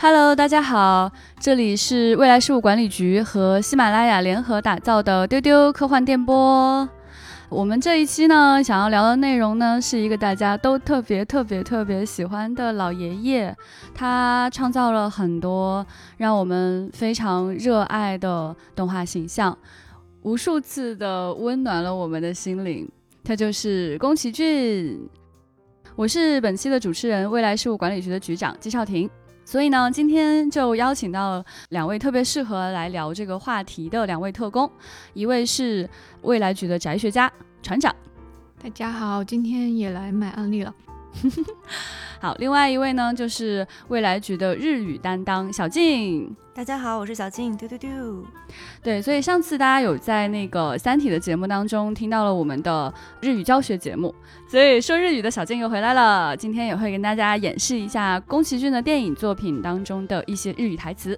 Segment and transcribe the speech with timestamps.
[0.00, 6.88] Hello，大家好，这里是未来事务管理局和喜马拉雅联合打造的丢丢科幻电波。
[7.48, 13.52] 我们这一期呢，想要聊的内容呢，是一个大家都特别特别特别喜欢的老爷爷，
[13.92, 15.84] 他创造了很多
[16.16, 19.58] 让我们非常热爱的动画形象，
[20.22, 22.88] 无数次的温暖了我们的心灵。
[23.24, 25.08] 他就是宫崎骏。
[25.96, 29.10] 我是本期的主持人，未来事务管理局的局长季少廷。
[29.48, 34.70] 所以呢，今天就邀请到两位特别适合来聊这个话题的两位特工，
[35.14, 35.88] 一位是
[36.20, 37.90] 未来局的宅学家船长，
[38.62, 40.74] 大家好，今天也来买案例了。
[42.20, 46.36] 好，另外一位呢，就是未来局的日语担当小静。
[46.58, 48.26] 大家好，我是小静，丢丢丢。
[48.82, 54.12] 对，所以上次大家有在那个《三体》的节目当中听到了我们的日语教学节目，
[54.48, 56.36] 所以说日语的小静又回来了。
[56.36, 61.16] 今天也会跟大家演示一下宫崎骏的电影作品当中的一些日语台词。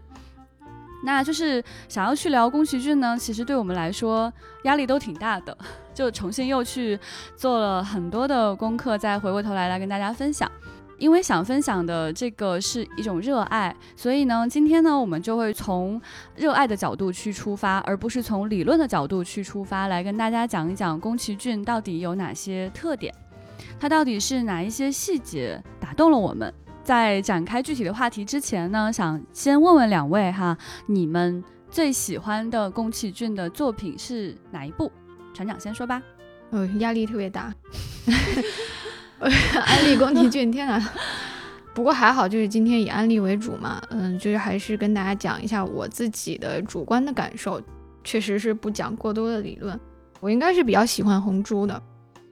[1.05, 4.30] 那就是想要去聊宫崎骏呢，其实对我们来说
[4.64, 5.56] 压力都挺大的，
[5.94, 7.00] 就重新又去
[7.34, 10.52] 做了很多的功课，再回过头来来跟大家分享。
[11.01, 16.01] 因为想分享的这个是一种热爱，所以呢，今天呢，我们就会从
[16.37, 23.12] 热爱的角度去出发，而不是从理论的角度去出发，来跟大家讲一讲宫崎骏到底有哪些特点，
[23.81, 26.53] 它到底是哪一些细节打动了我们。
[26.84, 30.56] 在展开具体的话题之前呢，想先问问两位哈，
[30.87, 34.93] 你们最喜欢的宫崎骏的作品是哪一部？
[35.33, 36.03] 船长先说吧。
[36.51, 37.55] 呃，压力特别大。
[39.66, 40.82] 安利宫崎骏，天哪！
[41.74, 47.62] 不过还好，就是今天以安利为主嘛，嗯，就是还是跟大家讲一下我自己的主观的感受，
[48.02, 49.78] 确实是不讲过多的理论。
[50.20, 51.82] 我应该是比较喜欢红猪的，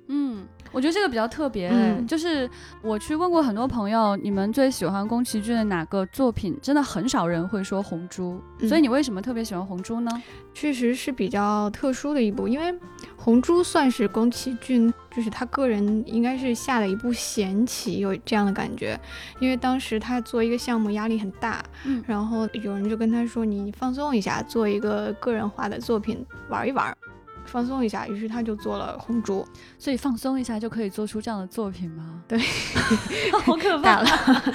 [0.09, 0.44] 嗯。
[0.73, 1.71] 我觉得这个比较特别，
[2.07, 2.49] 就是
[2.83, 6.57] 我去问过很多朋友，你们最喜欢宫崎骏的哪个作品？
[6.63, 10.11] 真的很少人会说《红猪》，所以你为什么特别喜欢《红猪》呢？
[10.55, 12.73] 确实是比较特殊的一部，因为
[13.17, 18.99] 《红猪》算是宫崎骏，就是他个人应该是下了一部闲棋，有这样的感觉。
[19.39, 26.97] 因为当时他做一个项目压力很大，嗯，然后有人就跟他说：“你放松一下，做一个个人化的作品玩一玩。”
[27.48, 29.47] 放松一下，于是他就做了红烛，
[29.78, 32.22] 所以放松一下就可以做出这样的作品吗？
[32.28, 32.38] 对，
[33.44, 34.09] 好可怕 了。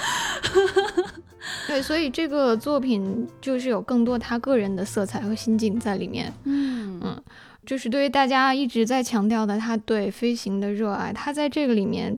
[1.67, 6.31] 对，所以这个作品就是有更多他个人的色彩和心境在里面。
[6.45, 7.23] 嗯嗯，
[7.65, 12.17] 就是对于大家一直在强调的他对飞行的热爱，他在这个里面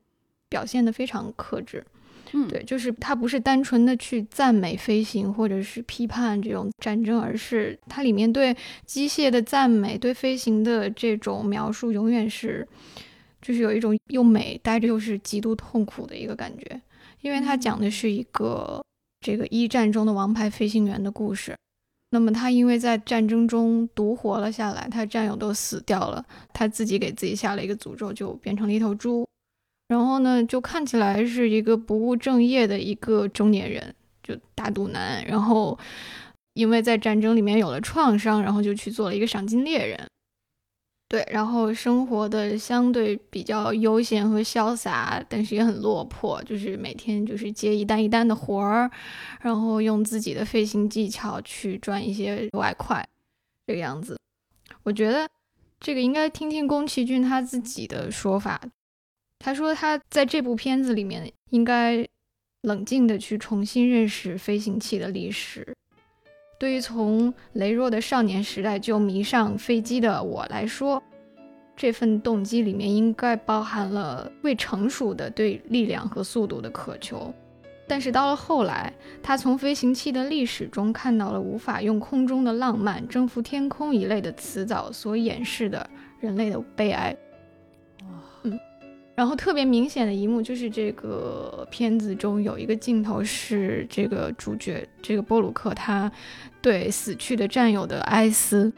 [0.49, 1.83] 表现的非常克制。
[2.38, 8.53] 嗯，对，就是它不是单纯的去赞美飞行，或者是批判这种战争，而是它里面对
[8.85, 12.68] 机械的赞美，对飞行的这种描述，永远是，
[13.41, 16.81] 就是有一种又美，待着又是极度痛苦的一个感觉。
[17.22, 18.84] 因为它讲的是一个
[19.22, 21.56] 这个一战中的王牌飞行员的故事，
[22.12, 26.23] 那么他因为在战争中独活了下来，他战友都死掉了，
[26.53, 29.25] 他自己给自己下了一个诅咒，就变成了一头猪。
[29.88, 35.23] 然后呢，就看起来是一个不务正业的一个中年人，就大肚腩。
[35.28, 35.78] 然后，
[36.53, 40.07] 因为在战争里面有了创伤，然后就去做了一个赏金猎人。
[41.07, 48.90] 对，然后生活的相对比较悠闲和潇洒，但是也很落魄，就是每天就是接一单一单的活儿，
[49.40, 53.07] 然后用自己的飞行技巧去赚一些外快，
[53.67, 54.17] 这个样子。
[54.81, 55.29] 我觉得
[55.79, 58.59] 这个应该听听宫崎骏他自己的说法。
[59.45, 62.03] 他说他在这部片子里面应该
[62.63, 65.72] 冷静的去重新认识飞行器的历史。
[66.57, 71.00] 对于从羸弱的少年时代就迷上飞机的我来说，
[71.78, 77.31] 这份动机里面应该包含了未成熟的对力量和速度的渴求。
[77.88, 78.91] 但是到了后来，
[79.22, 85.88] 他从飞行器的历史中看到了无法用空中的浪漫征服天空一类的词藻所掩饰的
[86.19, 87.16] 人类的悲哀。
[89.15, 96.11] 然后特别明显的一幕就是这个片子中有一个镜头是这个主角这个波鲁克他
[96.61, 98.72] 对死去的战友的哀思，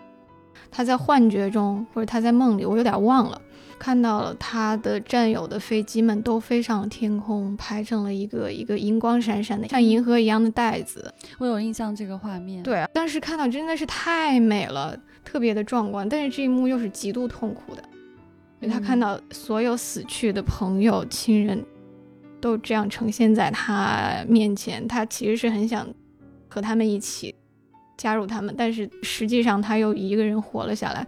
[0.70, 3.42] 他在幻觉中或者他在梦里，我有点忘了，
[3.80, 11.12] 看到了他的战友的飞机们都飞上了天空，排成了一个一个银光闪闪的像银河一样的袋子。
[11.40, 17.82] 我有印象这个画面，对，当时看到真的是太美了，特别的壮观，但是这一幕又是极度痛苦的。
[18.60, 21.64] 因为他看到所有死去的朋友、亲人，
[22.42, 25.88] 都这样呈现在他面前，他其实是很想
[26.48, 27.36] 和他们一起
[27.98, 31.06] 加入他们，但是实际上他又一个人活了下来，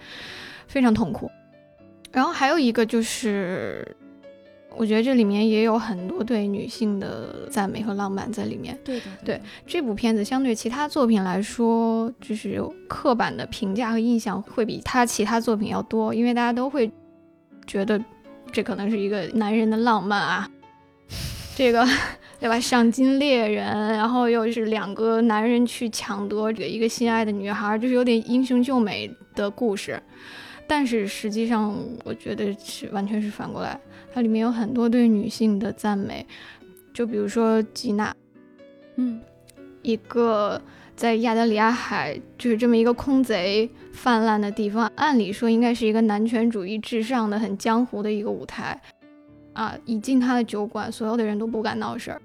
[0.68, 1.30] 非常痛苦。
[2.12, 3.96] 然后还有一个就是
[4.76, 8.78] 我觉得这里面也有很多对女性的赞美和浪漫在里面。
[8.84, 16.92] 对的，对这部片子相对其他作品来说，就是刻板的评价和印象会比他其他作品要多，因为大家都会
[17.70, 18.04] 觉得
[18.52, 20.50] 这可能是一个男人的浪漫啊，
[21.56, 21.88] 这个
[22.40, 22.60] 对吧？
[22.60, 30.02] 赏金猎人，然后又是两个男人去抢夺这个一个心爱的女孩，就是有点英雄救美的故事。
[30.66, 33.80] 但是实际上，我觉得是完全是反过来。
[34.14, 36.26] 它里面有很多对女性的赞美，
[36.94, 38.16] 就比如说吉娜，
[38.96, 39.22] 嗯，
[39.82, 40.62] 一个
[41.00, 48.78] 在亚得里亚海就是这么一个空贼泛滥的地方，按理说应该是一个男权主义至上的很江湖的一个舞台
[49.54, 49.74] 啊。
[49.86, 52.22] 一进他的酒馆，所有的人都不敢闹事儿，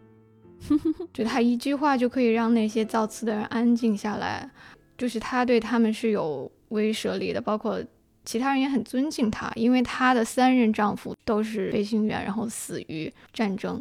[1.15, 4.50] 就他一句话就可以让那些造次的人安静下来，
[4.99, 7.81] 就是他对他们是有威慑力的，包括。
[8.27, 13.79] 其他人也很尊敬她，因为她的三任丈夫都是飞行员，然后死于战争。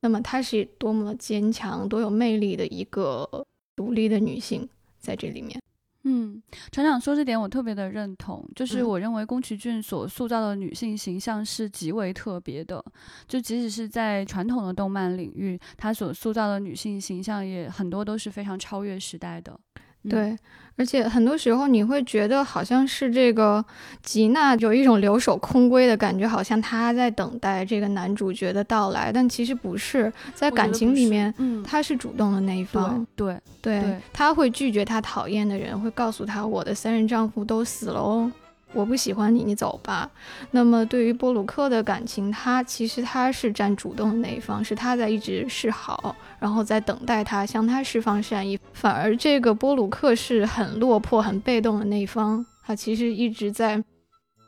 [0.00, 3.28] 那么她是多么坚强、多有魅力的一个
[3.74, 4.68] 独立的女性，
[4.98, 5.60] 在这里面。
[6.04, 6.40] 嗯，
[6.70, 12.82] 船长说这点我特别的认同，就是我认为宫崎骏所塑造的女性形象是极为特别的，
[13.26, 19.58] 就即使是在传统的动漫领域，他所塑造的女性形象也很多都是非常超越时代的。
[20.08, 20.34] 对，
[20.78, 23.62] 而且很多时候你会觉得好像是这个
[24.02, 38.30] 吉娜有一种留守空闺的感觉，好像她在等待这个男主角的到来，但其实不是，在感情里面，嗯，她是主动的那一方，对对，她会拒绝她讨厌的人，会告诉她我的三任丈夫都死了哦。
[38.74, 40.10] 我不喜欢你，你走吧。
[40.50, 48.58] 那么对于波鲁克的感情，他其实他是占主动的那一方，是他在一直示好，然后在等待他向他释放善意。
[48.72, 53.82] 反而这个波鲁克是很落魄、很被动的那一方，他其实一直在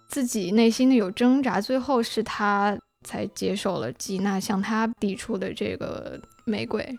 [0.08, 6.98] 自己内心的有挣扎，最后是他才接受了吉娜向他递出的这个玫瑰。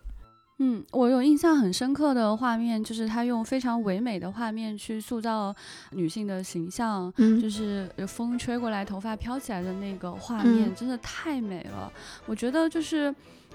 [0.63, 5.53] 嗯，我有印象很深刻的画面，就是他用非常唯美的画面去塑造
[5.89, 11.91] 女性的形象，嗯，就是风吹过来，头发飘起来的那个画面，真的太美了。
[12.27, 13.13] 我觉得就是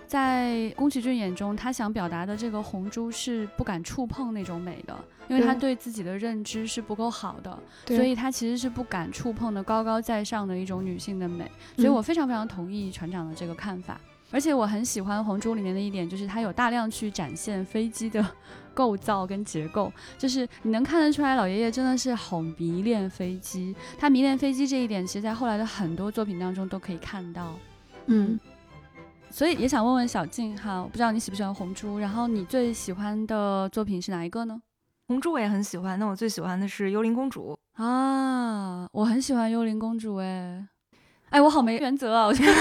[0.08, 4.96] 在宫崎骏眼中，他想表达的这个红珠是不敢触碰那种美的，
[5.28, 7.56] 因为他对自己的认知是不够好的，
[7.86, 11.48] 所以他其实是不敢触碰的高高在上的一种女性的美。
[11.76, 14.00] 所以我非常非常同意船长的这个看法。
[14.36, 18.22] 而且我很喜欢《红猪》里面的一点，就是它有大量去展现飞机的
[18.74, 23.74] 构造跟结构，就是你能看得出来，老爷爷真的是好迷恋飞机。
[23.98, 27.54] 他迷恋飞机这一点，其实在后来的很多作品当中都可以看到。
[28.08, 28.38] 嗯，
[29.30, 34.54] 所以也想问问小静哈，我不知道你喜不喜欢《红猪》，然后你最喜欢的作品是哪一个呢？
[35.08, 40.68] 《红猪》我也很喜欢，那我最喜欢的是《幽灵公主》啊，我很喜欢《幽灵公主》哎。
[41.30, 42.26] 哎，我好没原则啊！
[42.26, 42.52] 我觉得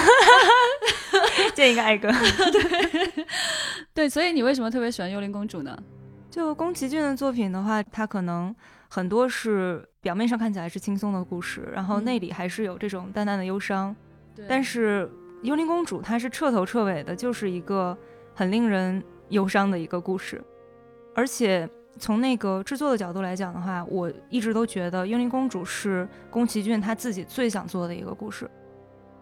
[1.53, 2.11] 见一个爱个。
[2.51, 3.25] 对
[3.93, 5.77] 对，所以你为什么特别喜欢《幽灵公主》呢？
[6.31, 8.53] 就宫崎骏的作品的话，它可能
[8.89, 13.95] 很多是表面上看起来是轻松的故事，然后内里还是有这种淡淡的忧伤。
[14.47, 15.09] 但是
[15.45, 17.97] 《幽灵公主》它是彻头彻尾的，就是一个
[18.33, 20.43] 很令人忧伤的一个故事，
[21.13, 21.69] 而且。
[21.97, 28.49] 从那个制作的角度来讲的话，我一直都觉得《幽灵公主》是宫崎骏他自己最想做的一个故事。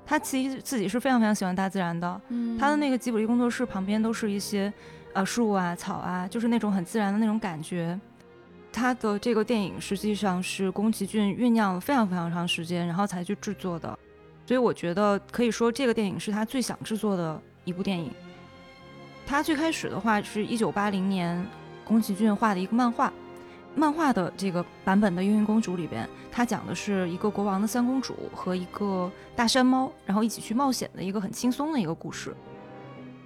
[0.06, 2.22] 他其实自己是非常非常喜欢大自然的，
[2.60, 4.72] 他的那个吉卜力工作室旁边都是一些
[5.14, 8.00] 呃树啊、草啊，就是那种很自然的那种感觉。
[8.72, 13.98] 他的这个电影实际上是宫崎骏酝酿了非常非常长时间，然后才去制作的。
[14.46, 18.12] 所以我觉得可以说这个电影是他最想制作的一部电影。
[19.26, 21.46] 他最开始的话是一九八零年。
[21.86, 23.12] 宫崎骏画的一个漫画，
[23.76, 32.36] 漫画的这个版本的《幽灵公主》里边，它讲的是一个国王的三公主和一个大山猫，然后一起去冒险的一个很轻松的一个故事。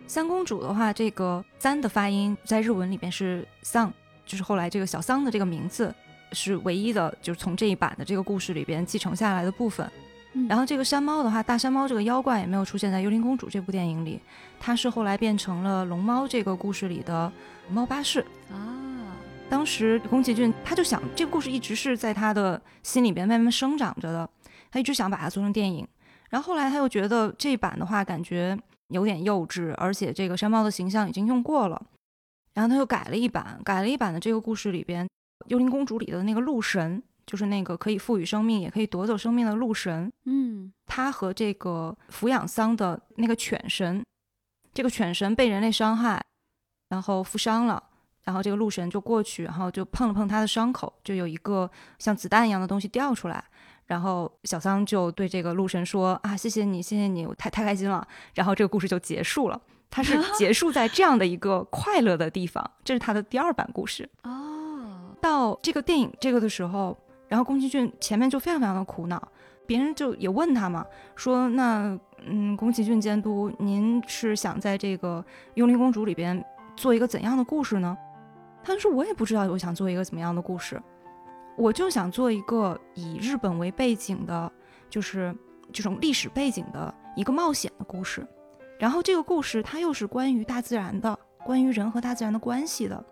[0.07, 3.91] 三公主的话，这个“三”的发音在日文里边是“桑”，
[4.25, 5.93] 就是后来这个小桑的这个名字
[6.31, 9.89] 是唯一的，就是从这一版的这个故事里边继承下来的部分。
[10.47, 14.21] 然后这个山猫的话，大山猫这个妖怪也没有出现在《幽灵公主》这部电影里，
[14.59, 17.31] 它是后来变成了龙猫这个故事里的
[17.69, 18.19] 猫巴士
[18.51, 19.15] 啊。
[19.49, 24.29] 当时宫崎骏他就想，这个故事一直是在他的心里边慢慢生长着的，
[24.69, 25.87] 他一直想把它做成电影。
[26.29, 28.57] 然后后来他又觉得这版的话感觉
[28.89, 31.81] 有点幼稚，而且这个山猫的形象已经用过了，
[32.53, 35.05] 然后他又改了一版，改了一版的这个故事里边，
[35.47, 37.01] 《幽灵公主》里的那个鹿神。
[37.27, 40.09] 就是那个可以赋予生命，也可以夺走生命的鹿神。
[40.23, 44.01] 嗯，他和这个抚养桑的那个犬神，
[44.73, 46.23] 这个犬神被人类伤害，
[46.87, 47.81] 然后负伤了，
[48.23, 53.43] 然后这个鹿神就过去，然后就碰了碰他的伤口，就有一个像子弹一样的东西掉出来，
[53.85, 58.07] 然后小桑就对这个鹿神说啊，谢谢你，谢谢你，我太太开心了。
[58.35, 65.15] 然后这个故事就结束了，它是 结束在这样的一个快乐的地方，这是他的第二版故事哦。
[65.19, 69.21] 到这个电影这个的时候，然后宫崎骏前面就非常非常的苦恼，
[69.65, 75.23] 别人就也问他嘛，说那嗯，宫崎骏监督，您是想在这个
[75.55, 76.43] 《幽灵公主》里边
[76.77, 77.97] 做一个怎样的故事呢？
[78.63, 80.81] 他说我也不知道，我想做一个怎么样的故事。
[81.57, 84.51] 我就想做一个以日本为背景的，
[84.89, 85.35] 就是
[85.73, 88.25] 这种历史背景的一个冒险的故事。
[88.77, 93.03] 然后这个故事它又是关于大自然的，关于人和大自然的关系的。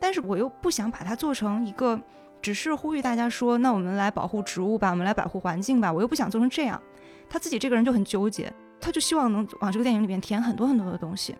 [0.00, 2.00] 但是我又不想把它做成一个，
[2.42, 5.92] 只是呼吁大家说，那我们来保护植物吧，我们来保护环境吧。
[5.92, 6.82] 我又不想做成这样。
[7.30, 11.36] 他自己这个人就很纠结，他就希望能往这个电影里面填很多很多的东西。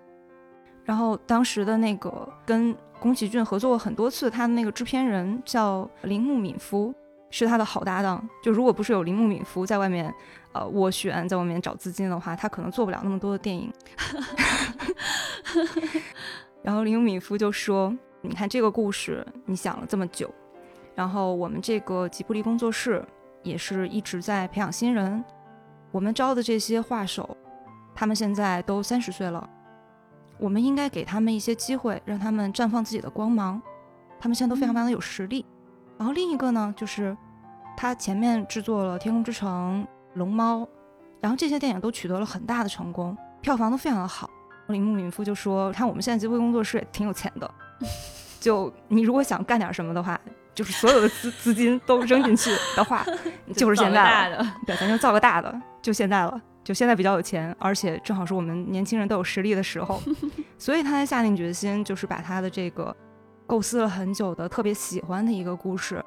[0.87, 6.95] 然后当时的那个跟宫崎骏合作过很多次，他的那个制片人叫铃木敏夫，
[7.28, 8.26] 是他的好搭档。
[8.43, 10.12] 就如果不是有铃木敏夫在外面，
[10.52, 13.71] 呃，斡旋，在外面找资金的话，他可能做不了那么多的电影。
[16.62, 20.33] 然后铃木敏夫就说：“你看这个故事，你想了这么久，
[20.95, 23.05] 然后我们这个吉卜力工作室
[23.43, 25.23] 也是一直在培养新人，
[25.90, 27.37] 我们招的这些画手，
[27.95, 29.49] 他们现在都三十岁了。”
[30.38, 33.61] 我们应该给他们一些机会，让他们绽放自己的光芒。
[34.19, 35.45] 他们现在都非常非常的有实力。
[35.99, 37.16] 然后另一个呢，就是
[37.76, 39.87] 他前面制作了《天空之城》
[40.19, 40.61] 《龙猫》，
[41.21, 44.28] 然后这些电影都取得了很大的成功，票房都非常的好。
[44.69, 47.50] 铃木敏夫就说：“看我们现在吉卜力工作室也挺有钱的，
[48.40, 50.21] 就你如果想干点什么的话，
[50.57, 53.07] 就是所有的资资金都扔进去的话，
[53.55, 54.57] 就是现在了。
[54.67, 60.03] 对，咱就造个大的，就现在了。”就现在比较有钱，而且正好是我们年轻人都有实力的时候，
[60.59, 62.93] 所以他才下定决心，就是把他的这个
[63.47, 66.05] 构思了很久的、特别喜欢的一个故事，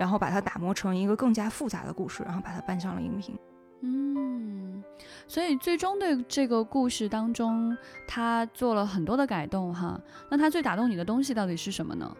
[0.00, 3.38] 然后把它打磨成一个更加复杂的故事，然后把它搬上了荧屏。
[3.82, 4.82] 嗯，
[5.28, 7.78] 所以最终的这个故事当中，
[8.08, 9.96] 他做了很多的改动哈。
[10.28, 12.12] 那他最打动你的东西到底是什么呢？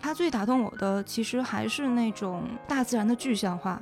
[0.00, 3.80] 他最打动我的其实还是那种大自然的具象化，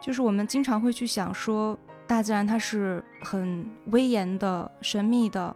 [0.00, 1.78] 就是我们经常会去想说。
[2.06, 5.54] 大自然它是很威严的、神秘的。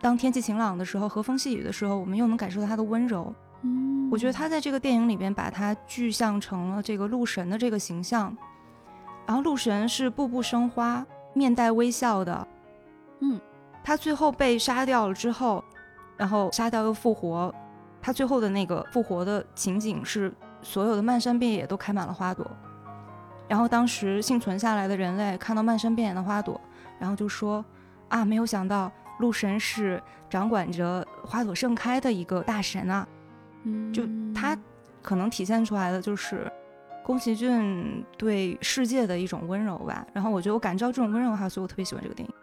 [0.00, 3.34] 当天气晴朗的时候，和风细雨的时候，我们又能感受到它的温柔。
[3.62, 8.32] 嗯，我觉得他在这个电影里边把它具象成了这个鹿神的这个形象。
[9.26, 12.46] 然后鹿神是步步生花、面带微笑的。
[13.18, 13.40] 嗯，
[13.82, 15.64] 他最后被杀掉了之后，
[16.16, 17.52] 然后杀掉又复活。
[18.00, 22.46] 他最后的那个复活的情景是，所有的漫山遍野都开满了花朵。
[23.48, 26.60] 然后当时幸存下来的人类看到漫山遍野的花朵，
[26.98, 27.64] 然后就说
[28.08, 33.08] ：“啊，没有想到鹿神是掌管着花朵盛开的一个大神啊！”
[33.64, 34.56] 嗯，就他
[35.02, 36.50] 可能体现出来的就是
[37.02, 40.06] 宫崎骏对世界的一种温柔吧。
[40.12, 42.34] 然后我觉得我感知到这种温柔的话，所以我特别喜欢这个电影。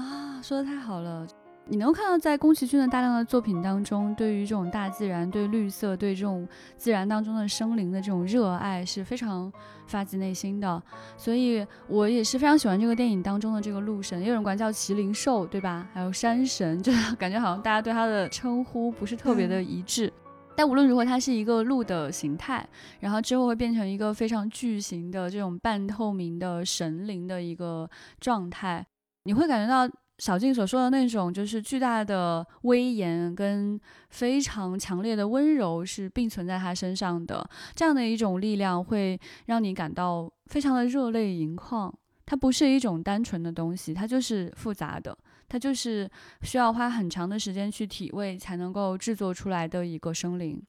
[0.00, 1.26] 啊，说的太好了。
[1.70, 6.48] 你能看到，在宫崎骏的大量的作品当中，对于这种大自然、对绿色、对这种
[6.78, 9.52] 自然当中的生灵的这种热爱是非常
[9.86, 10.82] 发自内心的。
[11.18, 15.86] 所以我也是非常喜欢这个电影当中的这个鹿神，也有人管叫麒麟兽，对吧？
[15.92, 20.10] 还有山神， 就感觉好像大家对它的称呼不是特别的一致。
[20.56, 22.66] 但无论如何，它是一个鹿的形态，
[22.98, 28.86] 然后之后会变成一个非常巨型的这种半透明的神灵的一个状态，
[29.24, 29.94] 你会感觉到。
[30.18, 41.92] 小静所说的那种，就是巨大的威严跟非常强烈的温柔是并存在他身上的，这样的一种力量会让你感到非常的热泪盈眶。
[42.26, 45.16] 它不是一种单纯的东西，它就是复杂的，
[45.48, 46.10] 它就是
[46.42, 50.62] 需要花很长的时间去体味才能够制作出来的一个生灵。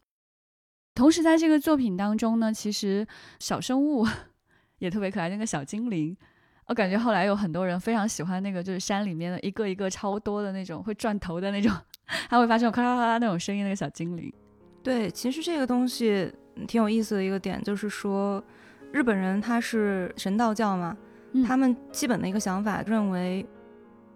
[0.96, 3.06] 同时，在这个作品当中呢，其实
[3.40, 4.08] 小生物
[4.80, 6.16] 也特别可爱，那个小精灵。
[6.70, 14.32] 我感觉后来有很多人非常喜欢那个，就是山里面的一个一个超多的那种会转头的那种， 还会发出咔啦咔啦那种声音那个小精灵。
[14.84, 16.32] 对，其实这个东西
[16.68, 18.42] 挺有意思的一个点，就是说
[18.92, 20.96] 日本人他是神道教嘛，
[21.44, 23.44] 他们基本的一个想法认为，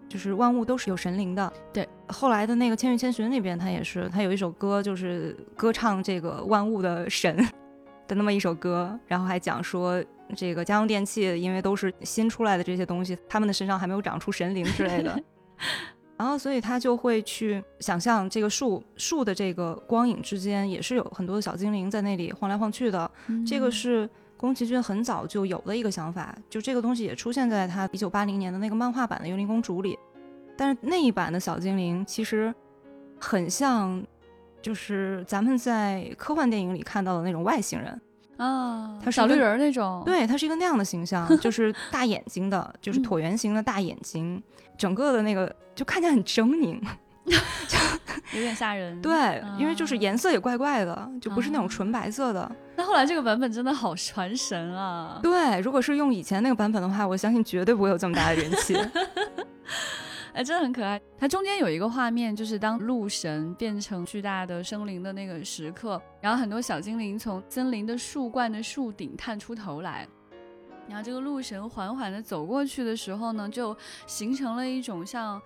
[0.08, 1.52] 就是万物都是有神灵的。
[1.72, 7.36] 对，后来的那个《千与千寻》里边，他也是，他有一首歌就是歌唱这个万物的神
[8.06, 10.00] 的那么一首歌，然后还讲说。
[10.34, 15.18] 这个家用电器，因为都是新出来的这些东西，他们的身上还没有长出神灵之类的，
[16.16, 23.10] 然后所以他就会去想象这个树树的这个光影之间也是有很多的小精灵在那里晃来晃去的。
[23.46, 29.98] 这个是宫崎骏很早就有的一个想法，就这个东西也出现在他一九八零年的那个漫画版的《幽灵公主》里，
[30.56, 32.54] 但是那一版的小精灵其实
[33.18, 34.04] 很像，
[34.60, 38.00] 就是咱们在科幻电影里看到的那种外星人。
[38.36, 44.42] 啊，小绿人那种，对，它是一个那样的形象， 就是大眼睛的，就是椭圆形的大眼睛，
[44.76, 46.80] 整个的那个就看起来很狰狞，
[47.26, 47.78] 就
[48.34, 49.00] 有点吓人。
[49.00, 52.50] 对，因为就是颜色也怪怪的，就不是那种纯白色的。
[52.76, 55.20] 那后来这个版本真的好传神啊！
[55.22, 58.76] 对，如果是用以前那个版本的话，我相信绝对不会有这么大的人气。
[60.34, 61.00] 哎，真的很可爱。
[61.16, 70.06] 它中间有一个画面，就是当鹿神变成巨大的生灵的那个时刻，然后很多小精灵从森林的树冠的树顶探出头来，
[70.88, 73.76] 然后这个鹿神缓缓地走过去的时候呢，就
[74.08, 75.40] 形成了一种像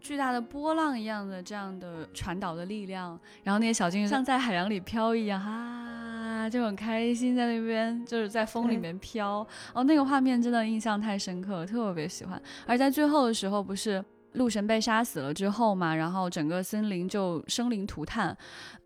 [0.00, 9.46] 巨大的波浪一样的这样的传导的力量，然后那些小精灵像在海洋里飘一样，哈，就很开心在那边就是在风里面飘。
[9.74, 12.40] 哦，那个画面真的印象太深刻，特别喜欢。
[12.66, 14.02] 而在最后的时候，不是。
[14.34, 18.36] 鹿神被杀死了之后嘛，然后整个森林就生灵涂炭，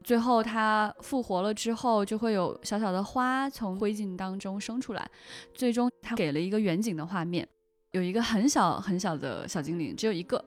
[0.03, 5.11] 最后他复活了之后，就会有小小的花从灰烬当中生出来，
[5.53, 7.47] 最终他给了一个远景的画面，
[7.91, 10.43] 有一个很小很小的小精灵，只有一个，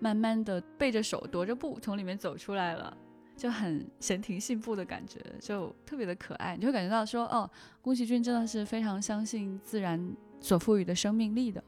[0.00, 2.96] 慢慢的背着手踱着步从里面走出来了，
[3.36, 7.48] 就很闲庭信步的感觉，就特别的可爱，你会感觉到说，哦，
[7.80, 11.62] 宫崎骏真的是非常相信自然所赋予的生命力的。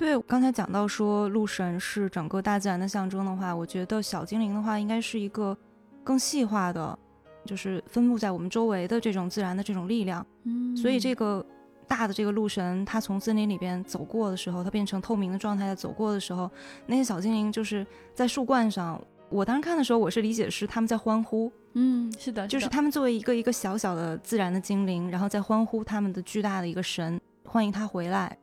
[0.00, 5.54] 对，刚才讲到说鹿神是整个大自然的象征的话，我觉得小精灵的话应该是一个
[6.02, 6.98] 更细化的，
[7.44, 10.26] 就是分布在我们周围的这种自然的这种力量。
[10.44, 11.44] 嗯，所以这个
[11.86, 16.50] 大的这个鹿神，它从森林里边走过的时候，它变成透明的状态走过的时候，
[16.86, 18.98] 那些小精灵就是在树冠上。
[19.28, 21.52] 我当时看的时候，我是理解是他们在欢呼。
[21.74, 28.34] 嗯，是的，就是他们作为一个一个小小的自然的精灵，然后在欢呼他们的巨大的一个神，欢迎他回来。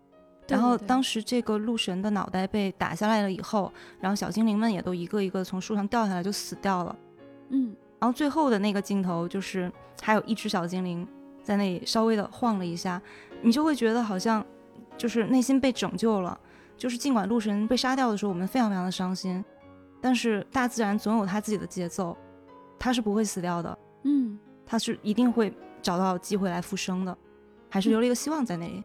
[0.47, 6.95] 然后当时这个鹿神的脑袋被打下来了以后，然后小精灵们也都一个一个从树上掉下来就死掉了。
[7.49, 11.05] 嗯，然后最后的那个镜头就是还有一只小精灵
[11.43, 13.01] 在那里稍微的晃了一下，
[13.41, 14.45] 你就会觉得好像
[14.97, 16.39] 就是内心被拯救了。
[16.77, 19.43] 就是尽管鹿神被杀掉的时候，我们非常非常的伤心，
[19.99, 22.15] 但是大自然总有它自己的节奏，
[22.77, 23.77] 它是不会死掉的。
[24.03, 27.17] 嗯，它是一定会找到机会来复生的，
[27.69, 28.83] 还是留了一个希望在那里。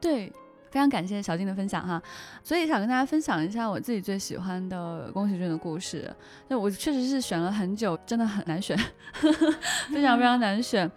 [0.00, 0.32] 对。
[0.70, 2.02] 非常感谢小静的分享哈，
[2.42, 6.14] 所以想跟大家分享一下我自己最喜欢的宫崎骏的故事。
[6.48, 8.76] 那我确实是选了很久，真的很难选，
[9.90, 10.90] 非常非常难选。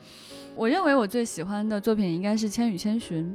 [0.55, 3.25] 我认为我最喜欢的作品应该是《千与千寻》，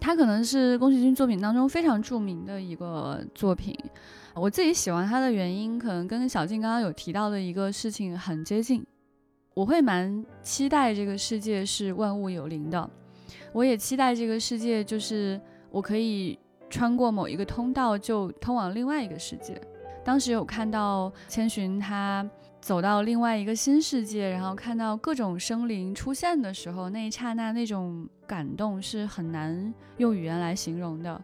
[0.00, 3.76] 它可能是宫崎骏作品当中非常著名的一个作品。
[4.34, 8.86] 我自己喜欢它的原因，可能跟小静刚刚有提到的一个事情很接近。
[9.54, 12.88] 我会蛮期待这个世界是万物有灵的，
[13.52, 15.40] 我也期待这个世界就是。
[15.72, 16.38] 我可以
[16.70, 19.60] 穿过某一个通道，就通往另外一个世界。
[20.04, 22.28] 当时有看到千寻他
[22.60, 31.20] 走到另外一个新世界，然后看到各种生灵出现的时候，那一刹那那种感动是很难用语言来形容的。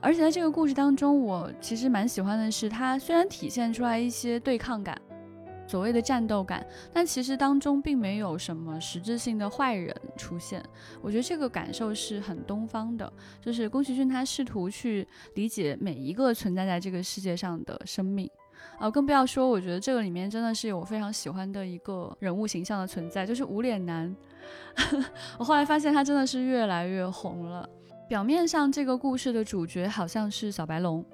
[0.00, 5.00] 而且在这个故事当中，我其实蛮喜欢的是，它虽然体现出来一些对抗感。
[5.74, 10.64] 所谓的战斗感，但其实当中并没有什么实质性的坏人出现。
[11.02, 18.30] 我觉得这个感受是很东方的，就是宫崎骏他试图去理解每一个存在在这个世界上的生命，
[18.78, 24.14] 啊，更不要说，我觉得这个里面真的是有我非常喜欢的一个人物形象的存在，就是无脸男。
[25.40, 27.68] 我后来发现他真的是越来越红了。
[28.08, 31.04] 表面上这个故事的主角好像是小白龙。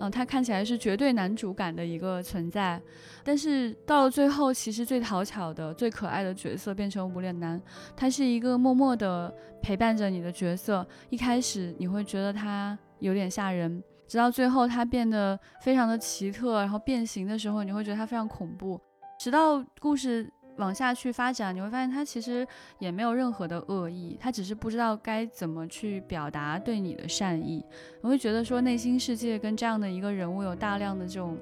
[0.00, 2.80] 嗯，他看起来是绝对男主感的一个存在，
[3.22, 7.60] 但是到了最后，其实最讨巧的、最可爱的角色变成无脸男。
[7.94, 10.86] 他是一个默默的陪伴着你的角色。
[11.10, 18.80] 一开始你会觉得他有点吓人，直到最后他变得非常的奇特，然后变形的时候，你会觉得他非常恐怖。
[19.18, 20.32] 直到故事。
[20.60, 22.46] 往下去发展，你会发现他其实
[22.78, 27.64] 也没有任何的恶意，他只是不知道该怎么去表达对你的善意。
[28.02, 31.36] 我会觉得说，内心世界跟这样的一个人物有大量的这种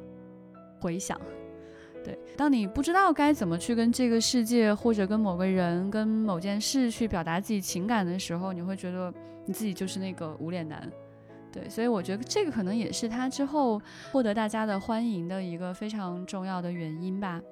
[0.80, 1.20] 回响。
[2.04, 9.12] 对，当你不知道该怎么去跟这个世界或者跟某个人、跟某件事去表达自己情感的时候，你会觉得
[9.44, 10.88] 你自己就是那个无脸男。
[11.52, 17.42] 对，所以我觉得这个可能也是他之后获得大家的欢迎的一个非常重要的原因吧。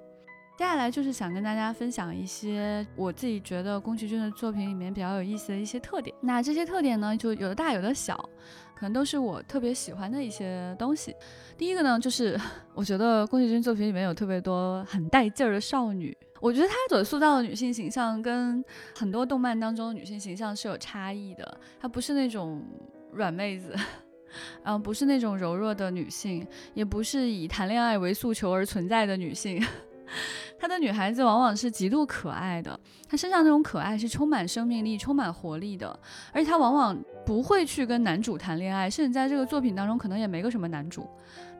[0.57, 6.17] 接下来就是想跟大家分享一些我自己觉得宫崎骏的作品里面比较有意思的一些特点。
[6.23, 8.17] 那这些特点呢，就有的大有的小，
[8.75, 11.15] 可能都是我特别喜欢的一些东西。
[11.59, 12.41] 第一个呢，就是
[12.73, 16.17] 我觉得宫崎骏作品里面有特别多很带劲儿的少女。
[16.41, 18.65] 我觉得他所塑造的女性形象跟
[18.95, 21.61] 很多动漫当中女性形象是有差异的。
[21.79, 22.65] 她不是那种
[23.13, 23.75] 软妹子，
[24.65, 29.63] 嗯，不是那种柔弱的女性，也不是以谈恋爱为诉求而存在的女性。
[30.59, 35.99] 他的女孩子往往是极度可爱的，她身上那种可爱是充满生命力、充满活力的，
[36.33, 41.07] 而且她往往不会去跟男主谈恋爱，甚至在这个作品当中可能也没个什么男主。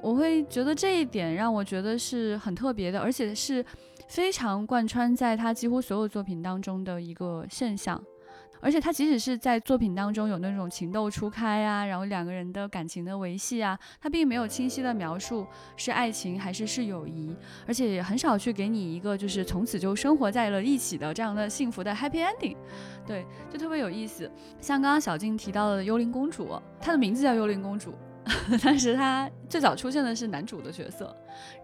[0.01, 3.65] 我会觉得这一点让我觉得是很特别的，而且是
[4.09, 8.03] 非常贯穿在他几乎所有作品当中的一个现象。
[8.67, 17.33] 而且他即使是在作品当中有那种情窦初开啊，然后两个人的感情的维系啊，他并没有清晰的描述是爱情还是是友谊，
[17.65, 22.57] 而且也很少去给你一个就是从此就生活在了一起的这样的幸福的 happy ending，
[23.07, 24.29] 对，就特别有意思。
[24.61, 27.95] 像刚刚小静提到的幽灵公主，她的名字叫幽灵公主。
[28.63, 31.15] 但是他最早出现的是男主的角色，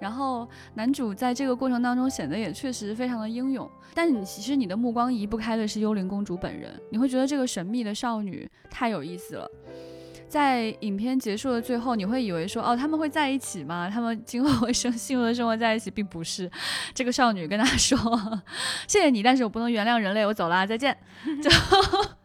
[0.00, 9.50] 然后男主在这个过程当中显得也确实非常的英勇，但你其实你的目光移不开的是幽灵公主本人，你会觉得这个神秘的少女太有意思了。
[10.28, 13.90] 在影片结束的最后，你会以为说哦他们会在一起吗？
[13.92, 16.50] 他们今后会生幸福的生活在一起，并不是。
[16.94, 17.98] 这个少女跟他说
[18.86, 20.96] 谢谢你，但是我不能原谅人类，我走了，再见，
[21.42, 21.50] 就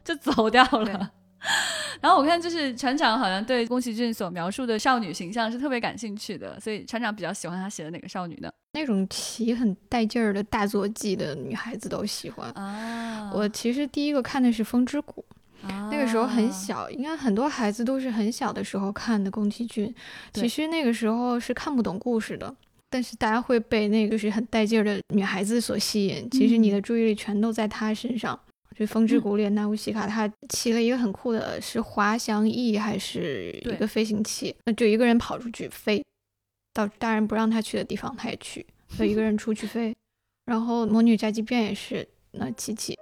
[0.05, 1.11] 就走掉了。
[2.01, 8.51] 然后我看，就是船长好像对宫崎骏所描述的少女形象是特别感兴趣的，所以船长比较喜欢他写的哪个少女呢？
[8.73, 13.31] 那种骑很带劲儿的大坐骑的女孩子都喜欢啊。
[13.33, 15.25] 我其实第一个看的是《风之谷》，
[15.91, 19.93] 那个时候很小，应该很多孩子都是很小的时候看的宫崎骏。
[20.33, 22.53] 其实那个时候是看不懂故事的，
[22.89, 26.29] 但是大家会被那个是很带劲儿的女孩子所吸引。
[26.29, 28.39] 其实你的注意力全都在她身上。
[28.77, 34.55] 就《风之谷》里，纳乌西卡他骑了一个很酷的，是滑翔翼还是一个飞行器？
[34.65, 36.03] 那就一个人跑出去飞，
[36.73, 38.63] 到大人不让他去的地方，他也去，
[38.95, 39.95] 就一个人出去飞。
[40.45, 42.95] 然后《魔女宅急便》也是，那琪琪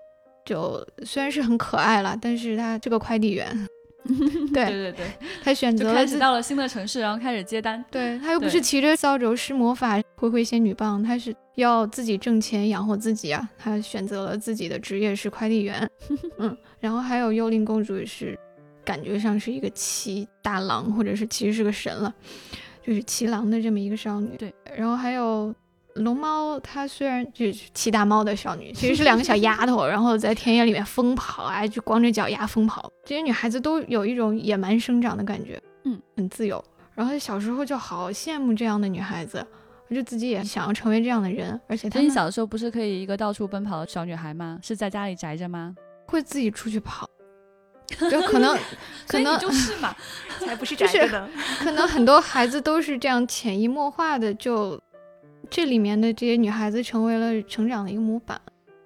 [0.45, 3.67] 就虽然是很可爱了，但是他这个快递员。
[4.53, 5.05] 对对对，
[5.43, 7.83] 他选择开始到了新的城市，然后开始接单。
[7.89, 13.49] 对他又不是骑着扫帚施魔法挥挥仙女棒，他是要自己挣钱养活自己啊。
[13.57, 15.89] 他选择了自己的职业是快递员。
[16.37, 18.37] 嗯，然后还有幽灵公主也是，
[18.83, 22.13] 感觉上是一个骑大狼，或者是其实是个神了，
[22.85, 24.29] 就是骑狼的这么一个少女。
[24.37, 25.53] 对，然后还有。
[25.95, 32.91] 龙猫，它虽然就是骑大猫的少女，其实是两个小丫头，然后在田野里面疯跑啊，就光着脚丫疯跑。
[33.05, 36.63] 这些女孩子都有一种野蛮生长的感觉，嗯，很自由。
[36.93, 39.45] 然后小时候就好羡慕这样的女孩子，
[39.89, 41.57] 我就自己也想要成为这样的人。
[41.67, 44.59] 而且，你小的时候不是可以一个到处奔跑的小女孩吗？
[44.61, 45.73] 是在家里宅着吗？
[46.07, 47.09] 会自己出去跑，
[48.11, 48.57] 就可能，
[49.07, 49.95] 可能就是嘛，
[50.45, 51.29] 才不是宅着的。
[51.59, 54.77] 可能很多孩子都是这样潜移默化的就。
[55.49, 58.39] 这里面的这些女孩子成为了成长的一个模板，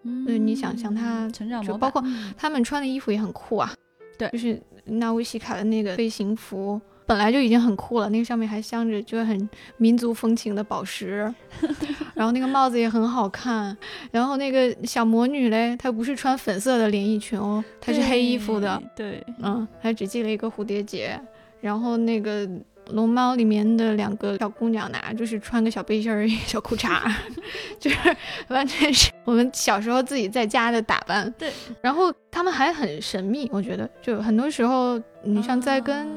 [0.04, 3.74] 嗯，你想象她成长模板，包括她们穿的衣服也很酷啊，
[4.18, 11.34] 对，就是纳乌西卡的那个飞行服本来就已经很酷了，那个上面还镶着就是很民族风情的宝石，
[12.14, 13.76] 然后那个帽子也很好看，
[14.12, 21.20] 然后那个小魔女嘞，她不是穿粉色的连衣裙哦，她是黑衣服的，对，嗯，还只系了一个蝴蝶结，
[21.62, 22.50] 然后那个。
[22.94, 27.02] 龙猫里面的两个小姑娘呢，就是穿个小背心儿、 小裤衩，
[27.80, 27.98] 就是
[28.48, 31.32] 完全是我们小时候自己在家的打扮。
[31.38, 36.08] 对，然后他们还很神秘，我觉得就很多时候，你像在跟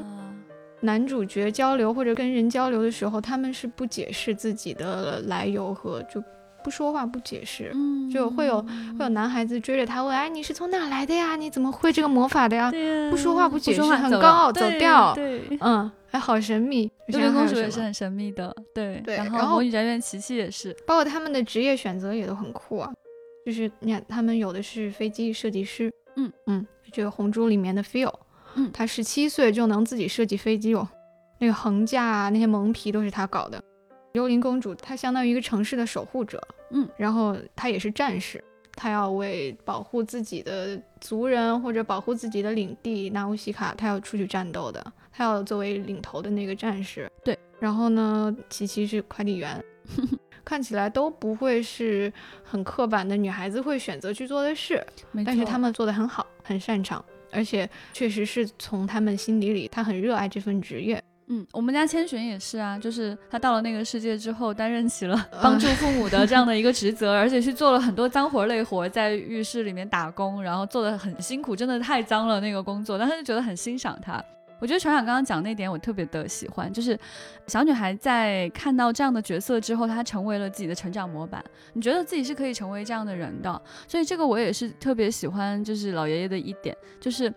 [0.81, 6.23] 男主角交流或者跟人交流的时候，他们是不解释自己的来由和就。
[6.63, 11.35] 不说话不解释，嗯，就会有会有男孩子追着他问，哎，你是从哪来的呀？
[11.35, 12.71] 你怎么会这个魔法的呀？
[13.11, 16.89] 不说话不解释，很高傲，走掉，对，嗯，还好神秘。
[17.07, 19.15] 幽灵公主也是很神秘的，对，对。
[19.17, 22.91] 然后魔女宅院琪琪也是，包括他们的职业选择也都很酷啊。
[23.45, 28.13] 就是你看，他们有的是飞机设计师，嗯嗯，这个红猪里面的 Phil，
[28.55, 30.87] 嗯，他十七岁就能自己设计飞机哦，
[31.39, 33.61] 那个横架啊，那些蒙皮都是他搞的。
[34.13, 38.43] 幽灵公主，她相当于一个城市的守护者，嗯，然后她也是战士，
[38.75, 47.11] 她要为保护自己的族人或者保护自己的领地纳乌西卡，她要出去战斗的，她要作为领头的那个战士。
[47.23, 49.59] 对，然后呢，琪琪是快递员，
[50.45, 54.85] 看起来都不会是很刻板的女孩子会选择去做的事，
[55.25, 61.03] 但是他们做的很好，很擅长，而且确实是从他们心底里，她很热爱这份职业。
[61.27, 74.21] 嗯，我们家千寻也是啊，就是他到了那个世界之后，担任起了帮助父母的这样的 一个职责，而且去做了很多脏活累活，在浴室里面打工，然后做的很辛苦，真的太脏了那个工作，但是就觉得很欣赏他。
[74.59, 76.99] 我觉得船长刚刚讲那点我特别的喜欢，就是
[77.47, 87.33] 小女孩在看到这样的角色之后，她成为了自己的成长模板，你觉得自己是可以成为这样的人的，所以这个我也是特别喜欢，就是老爷爷的一点，就是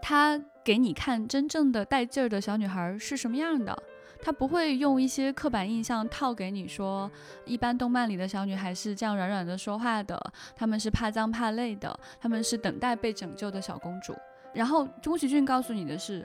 [0.00, 0.40] 他。
[0.64, 3.76] 给你看真正的带劲儿的小女孩是什么样的？
[4.24, 7.10] 他不会用一些刻板印象套给你说，
[7.44, 14.14] 一般动漫里的小女孩是这样软软的说话的，她们是怕脏怕累的，她们是等待被拯救的小公主。
[14.54, 16.24] 然后宫崎骏告诉你的是，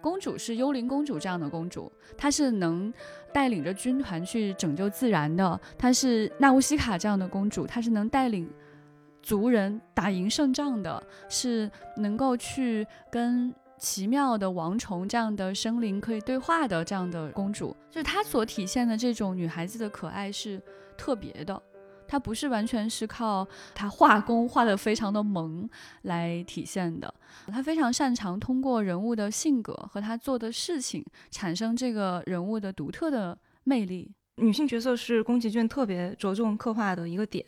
[0.00, 2.94] 公主是幽灵公主这样的公主，她是能
[3.32, 8.48] 带领着军团去拯救自然的，她是纳乌西卡这样的公主，她是能带领
[9.24, 13.52] 族人打赢胜仗的，是能够去跟。
[13.84, 20.58] 奇妙的王虫这样的生灵可以对话的这样的公主，就是她所体现的这种女孩子的可爱是
[20.96, 21.62] 特别的，
[22.08, 25.68] 她不是完全是靠她画工画的非常的萌
[26.02, 27.14] 来体现的，
[27.48, 34.10] 她非常擅长通过人物的性格和她做的事情产生这个人物的独特的魅力。
[34.36, 37.46] 女性角色是宫崎骏特别着重刻画的一个点，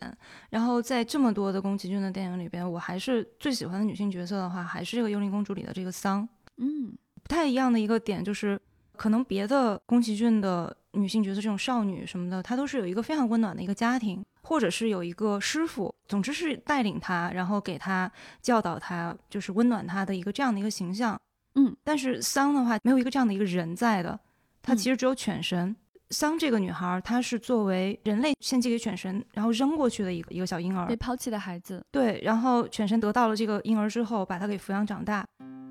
[0.50, 6.28] 然后在这么多的宫崎骏的电影里边，我还是最喜欢的女性角色的话，还是这个《幽灵公主》里的这个桑。
[6.58, 8.58] 嗯，不太一样的一个点就是，
[8.96, 21.20] 可能别的宫崎骏的女性角色，这种少女什么的，她都是有一个非常温暖的一个家庭，或者是有一个师傅，总之是带领她，然后给她教导她，就是温暖她的一个这样的一个形象。
[21.56, 24.18] 嗯，但是桑的话，没有一个这样的一个人在的，
[24.62, 25.74] 她其实只有犬神。
[26.10, 31.84] 桑这个女孩，她是作为人类献祭给犬神，然后扔过去的一个一个小婴儿，被抛弃的孩子。
[31.90, 35.26] 对，然后犬神得到了这个婴儿之后，把他给抚养长大。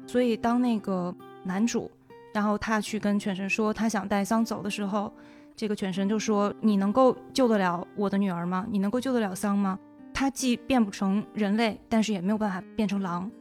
[0.06, 1.90] 所以当那个男主，
[2.34, 5.12] 然后他去跟犬神说他想带桑走的时候，
[5.56, 8.68] 这个犬神就说：“你能够救得了我的女儿吗？
[8.70, 9.80] 你能够救得了桑吗？
[10.14, 13.32] 他既变不成人类，但是也没有办法变成狼。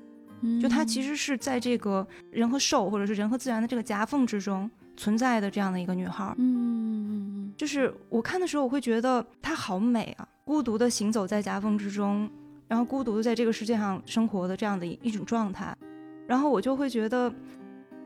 [0.63, 12.31] 就他其实是在这个人和兽，或者是人和自然的这个夹缝之中。”存在的这样的一个女孩，嗯，就是我看的时候，我会觉得她好美啊，孤独的行走在夹缝之中，
[12.69, 15.77] 然后孤独的在这个世界上生活的这样的一种状态，
[16.27, 17.33] 然后我就会觉得，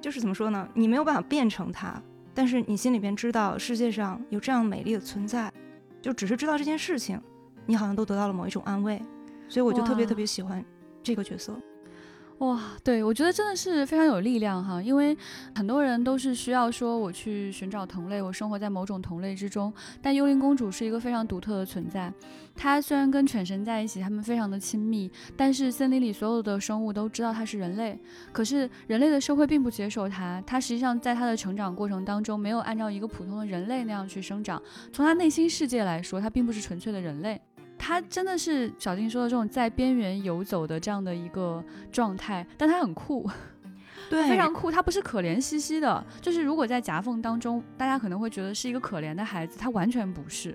[0.01, 0.69] 就是怎么说呢？
[0.75, 2.03] 你没有办法变成她，
[2.35, 5.53] 但是你心里边知道世界上有这样美丽的存在，
[6.01, 7.21] 就只是知道这件事情，
[7.67, 9.01] 你好像都得到了某一种安慰，
[9.49, 10.65] 所以我就特别特别喜欢
[11.03, 11.55] 这个角色。
[12.39, 15.17] 哇，对我觉得真的是非常有力量哈，因为
[15.57, 19.73] 很多人都是需要说我去寻找同类，我生活在某种同类之中。
[20.01, 22.13] 但幽灵公主是一个非常独特的存在，
[22.55, 27.99] 她虽然跟犬神在一起，他们非常的亲密，但是森林里所有的生物都知道她是人类，
[28.31, 30.41] 可是人类的社会并不接受她。
[30.47, 34.63] 她实际上在她的成长过程当中，没有按照一个普通的人类那样去生长。
[34.93, 37.41] 从她内心世界来说，她并不是纯粹的人类。
[37.89, 43.27] 他真的是小静说的这种在边缘游走的这样的一个状态，但他很酷，
[44.11, 44.71] 对，非常酷。
[44.71, 50.55] 他不是可怜兮兮的，就是如果在夹缝当中，大家可能会觉得是一个可怜的孩子，他完全不是，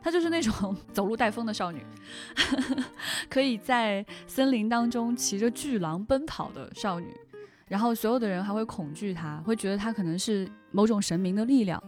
[0.00, 1.84] 他就是那种 走路带风的少女，
[3.28, 7.14] 可以在森林当中骑着巨狼奔跑的少女，
[7.68, 11.78] 然后所有的人还会恐惧她，会觉得她可能是某种神明的力量，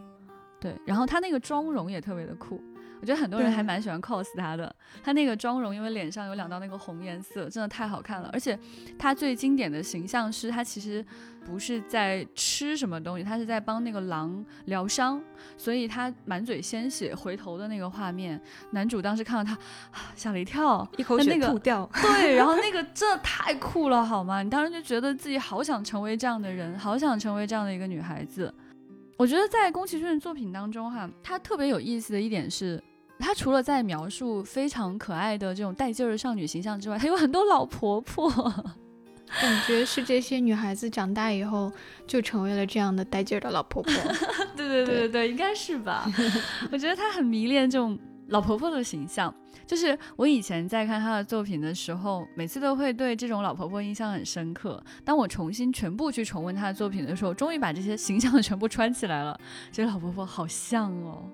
[0.60, 2.62] 对，然后她那个妆容也特别的酷。
[3.00, 8.30] 我觉得很多人还蛮喜欢 cos 她的，她那个妆容，因为脸上有两道那个红颜色，真的太好看了。
[8.32, 8.58] 而且
[8.98, 11.04] 她最经典的形象是她其实
[11.44, 15.20] 不是在吃什么东西，她是在帮那个狼疗伤，
[15.58, 19.58] 所以她满嘴鲜血回头的那个画面，男主当时看到他
[20.16, 21.88] 吓了一跳，一口血吐掉。
[22.00, 24.42] 对，然后那 个真的太酷了，好吗？
[24.42, 28.52] 你当时就觉得自己好想成为这样的人，好想成为这样的一个女孩子。
[29.16, 32.82] 我觉得在宫崎骏的作品当中，哈，他特别有意思的一点是。
[33.16, 38.28] 他除了在描述非常可爱的这种带劲儿的少女形象之外，他有很多老婆婆，
[39.40, 41.72] 感觉是这些女孩子长大以后
[42.08, 43.92] 就成为了这样的带劲儿的老婆婆。
[44.56, 46.10] 对对对对对，应该是吧？
[46.72, 47.96] 我觉得他很迷恋这种
[48.28, 49.32] 老婆婆的形象。
[49.66, 54.82] 就是我以前在看他的作品的时候，每次都会对这种老婆婆印象很深刻。
[55.04, 59.38] 当我重新全部去重温他的作品的时候，终于把这些形象 全部穿起来了。
[59.72, 61.28] 这些老婆婆好像哦，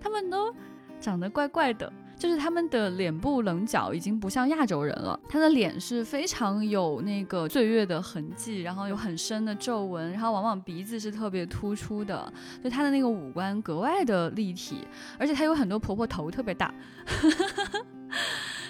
[0.00, 0.54] 他们都。
[1.00, 5.18] 长得怪怪的，就是他们的脸部棱角已经不像亚洲人了。
[5.28, 12.32] 他的脸是非常有那个岁月的痕迹，然后有很深的皱纹，然后往往鼻子是特别突出的，
[12.62, 14.86] 就他的那个五官格外的立体。
[15.18, 16.72] 而且他有很多婆婆头特别大，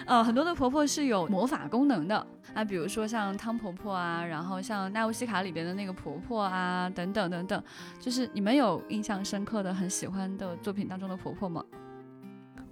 [0.07, 7.63] 呃，很多的婆婆是有魔法功能的啊，比如说像汤婆婆啊，然后像《纳乌西卡》里边的那个婆婆啊，等等等等。
[8.01, 11.63] 就是你们有印象深刻的、很喜欢的作品当中的婆婆吗？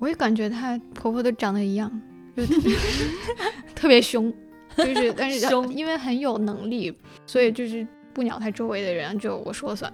[0.00, 1.88] 我也感觉她婆婆都长得一样，
[2.36, 2.42] 就
[3.76, 4.32] 特别凶，
[4.76, 6.92] 就是但是凶，因为很有能力，
[7.26, 9.92] 所以就是不鸟她周围的人，就我说了算。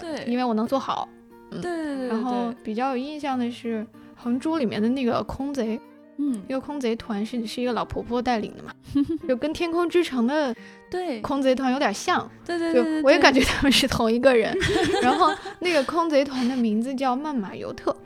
[0.00, 1.08] 对，因为我能做好。
[1.50, 2.08] 对对对。
[2.08, 3.80] 然后比较有印象的是
[4.16, 5.80] 《横珠》里面的那个空贼，
[6.18, 8.72] 嗯，一个空贼团是是一个老婆婆带领的嘛，
[9.28, 10.52] 就跟天空之城的
[10.90, 12.28] 对空贼团有点像。
[12.44, 14.52] 对对对，我也感觉他们是同一个人。
[15.02, 17.96] 然后那个空贼团的名字叫曼马尤特，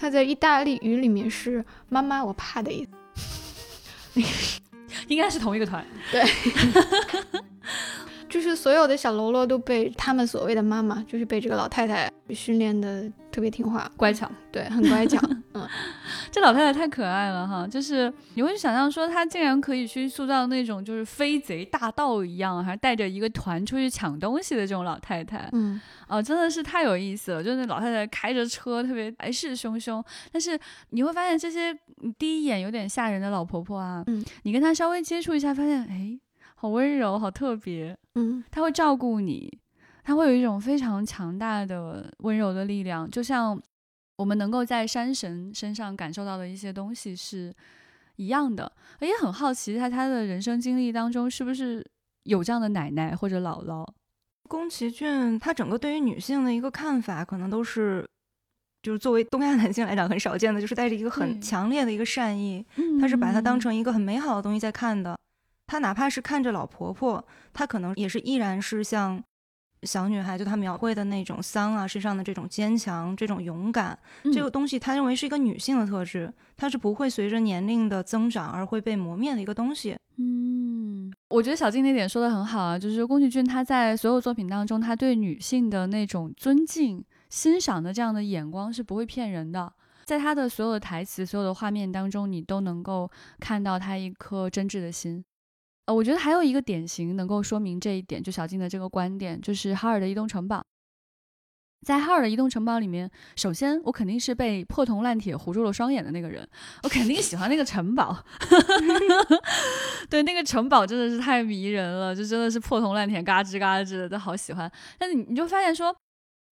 [0.00, 2.88] 他在意大利语里面是“妈妈，我怕”的意
[4.14, 4.60] 思。
[5.08, 5.84] 应该是同一个团。
[6.10, 6.24] 对。
[8.30, 15.18] 就是所有的小喽啰都被他们所谓的妈妈，就是被这个老太太训练的特别听话、乖巧，对，很乖巧。
[15.54, 15.66] 嗯，
[16.30, 25.48] 这老太太太可爱了哈，就是你会想象说她竟然可以去塑造那种就是飞贼大盗一样，还带着一个团出去抢东西的这种老太太。
[25.52, 30.58] 嗯，哦，真的是太有意思了，就是那老太太开着车特别来势汹汹，但是
[30.90, 31.76] 你会发现这些
[32.18, 36.18] 第一眼有点吓人的老婆婆啊，嗯，你跟她稍微接触一下，发现哎。
[36.62, 39.50] 好温柔，好特别，嗯，他会照顾你，
[40.02, 43.60] 他会有一种非常强大的温柔的力量，就像
[44.16, 47.54] 我们能够在山神身上感受到的一些东西是
[48.16, 48.70] 一样的。
[49.00, 51.84] 我也很好奇，在他的人生经历当中，是不是
[52.24, 53.86] 有这样的奶奶或者姥姥？
[54.48, 58.04] 宫崎骏他整个对于女性的一个看法，可能都是，
[58.82, 62.66] 就是作为东亚男性来讲很少见的，就是带着一个很强烈的一个善意，
[63.00, 65.16] 他是把它当成一个很美好的东西在看的。
[65.66, 69.22] 他哪怕是看着老婆婆，他可能也是依然是像
[69.84, 73.98] 小女孩，就她描绘的那种桑啊身上的这种坚强、这种勇敢，
[74.32, 79.96] 这个东西她认为是一个女性的特质，它是不会随着年龄的增长而会被磨灭的一个东西。
[80.16, 89.72] 嗯，我觉得小静那点说的很好啊，就是宫崎骏他在所有作品当中，他对女性的那种尊敬、欣赏的这样的眼光是不会骗人的，
[90.04, 95.24] 在他的所有的台词、所有的画面当中，你都能够看到他一颗真挚的心。
[95.90, 100.64] 呃，我觉得还有一个典型能够说明这一点，就小静的这个观点，就是哈尔的移动城堡。
[101.84, 106.48] 在哈尔的移动城堡里面，首先我肯定是被破铜烂铁糊住了双眼的那个人，
[106.84, 108.24] 我肯定喜欢那个城堡。
[110.08, 114.70] 对，那个城堡真的是太迷人了，就真的是破铜烂铁，嘎吱嘎吱的，都好喜欢。
[114.96, 115.92] 但是你你就发现说，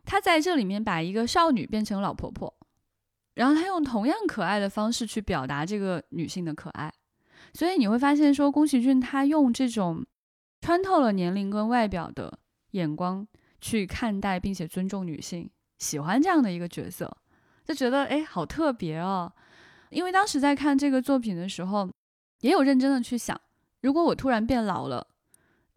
[0.04, 2.52] 他在这里面把一个少女变成老婆婆，
[3.36, 6.92] 然后他用同样可爱的方式去表达这个女性的可爱。
[7.54, 10.06] 所以你会发现，说宫崎骏他用这种
[10.62, 12.40] 穿透了年龄跟外表的
[12.72, 13.28] 眼光
[13.62, 17.18] 去看待并且尊重女性，喜欢这样的一个角色，
[17.66, 19.32] 就觉得哎，好特别哦。
[19.90, 21.90] 因为当时在看这个作品的时候，
[22.42, 23.40] 也有认真的去想，
[23.82, 25.08] 如果我突然变老了。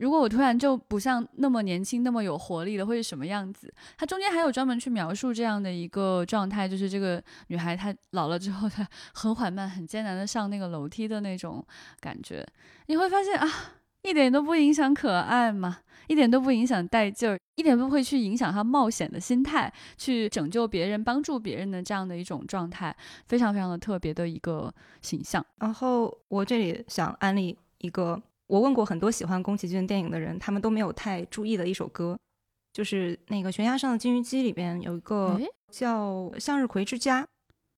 [0.01, 3.73] 如果我突然就不像那么年轻、那么有活力了，会是什么样子？
[3.99, 11.63] 它中间还有专门去描述这样的一个状态，就是这个女孩她 老了之后，她很缓慢、很艰难的上那个楼梯的那种
[12.01, 12.47] 感觉。
[12.87, 13.47] 你会发现啊，
[14.03, 25.45] 一点都不影响可爱嘛，一点都不影响带劲儿，一点都不会去影响她冒险的心态，去拯救别人、帮助别人的这样的一种状态，非常非常的特别的一个形象。
[25.59, 28.19] 然后我这里想安利一个。
[28.51, 32.19] 我问过很多喜欢宫崎骏电影的人，他们都没有太注意的一首歌，
[32.73, 37.23] 就是那个《悬崖上的金鱼姬》里边有一个叫《向日葵之家》，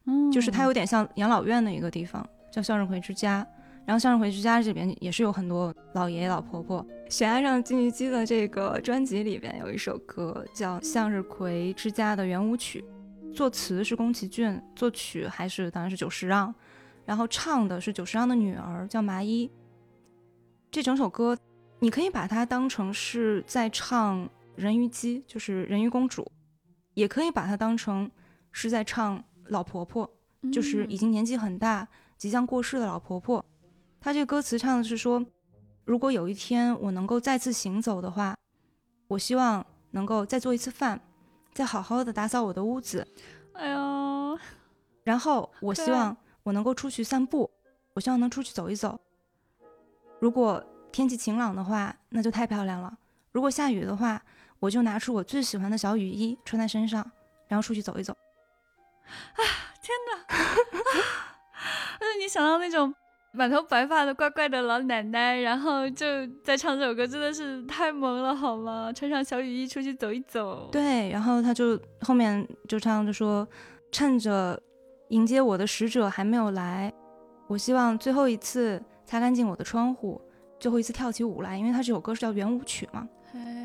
[0.07, 3.47] 嗯，就是它有点像养老院的一个地方，叫向日葵之家。
[3.85, 6.83] 然后向日葵之家这边也是有很多老爷爷老婆婆。
[7.11, 12.83] 《悬崖上的金鱼姬》的这个专辑里边有一首歌叫《向日葵之家的圆舞曲》，
[13.35, 16.55] 作词是宫崎骏，作曲还是当然是久石让，
[17.05, 19.51] 然后唱的是久石让的女儿叫麻衣。
[20.73, 21.37] 这整首歌，
[21.81, 26.27] 你可以把它当成是在唱人鱼姬，就是人鱼公主，
[26.95, 28.11] 也可以把它当成
[28.53, 30.11] 是在唱老婆婆，
[30.51, 33.45] 就是已经年纪很大、即将过世的老婆婆。
[34.01, 35.23] 她这个歌词唱的是说，
[35.85, 38.35] 如果有一天我能够再次行走的话，
[39.09, 40.99] 我希望能够再做一次饭，
[41.53, 43.07] 再好好的打扫我的屋子。
[43.53, 44.39] 哎呦，
[45.05, 47.51] 然后我希望我能够出去散步，
[47.93, 48.99] 我希望能出去走一走。
[50.23, 52.97] 如果天气晴朗的话，那就太漂亮了。
[53.33, 54.23] 如果下雨的话，
[54.61, 57.05] 我就拿出我最喜欢的小雨衣穿在身上，
[57.49, 58.13] 然后出去走一走。
[58.13, 59.43] 啊，
[59.83, 60.37] 天哪！
[62.01, 62.95] 那你想到那种
[63.33, 66.07] 满头白发的怪怪的老奶奶，然后就
[66.45, 68.93] 在唱这首歌，真的是太萌了，好吗？
[68.93, 70.69] 穿上小雨衣出去走一走。
[70.71, 73.45] 对，然后他就后面就唱着说
[73.91, 74.63] ：“趁着
[75.09, 76.95] 迎接我的使者还没有来，
[77.49, 78.81] 我希望最后一次。”
[79.13, 80.19] 擦干净我的窗户，
[80.59, 83.07] 最后一次跳起舞来，因为它这首歌是叫圆舞曲嘛。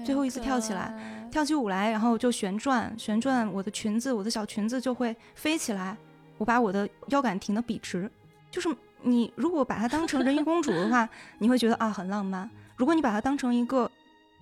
[0.06, 0.94] 最后一次跳起来，
[1.32, 5.96] 跳起舞来，然后就旋转，旋转我的裙子，我的小裙子就会飞起来。
[6.38, 8.12] 我把我的腰杆挺得笔直。
[8.52, 8.68] 就是
[9.02, 11.08] 你如果把它当成人 鱼公主的话，
[11.40, 12.46] 你会觉得啊很浪漫；
[12.76, 13.90] 如果你把它当成一个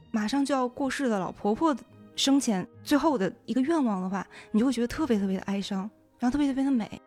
[0.09, 1.77] 马上就要过世的老婆婆
[2.15, 5.87] 生前最后的一个愿望的话，你就会觉得特别特别的哀伤，
[6.17, 6.99] 然后特别特别的美。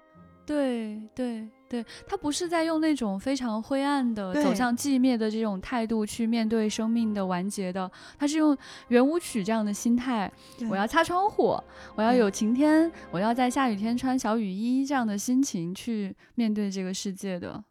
[0.49, 8.57] 对对对，他不是在用那种非常灰暗的走向寂灭的这种态度去面对生命的完结的，他是用
[8.89, 10.33] 圆舞曲这样的心态，
[10.71, 11.55] 我要擦窗户，
[11.95, 17.63] 我要有晴天，我要在下雨天穿小雨衣这样的心情去面对这个世界的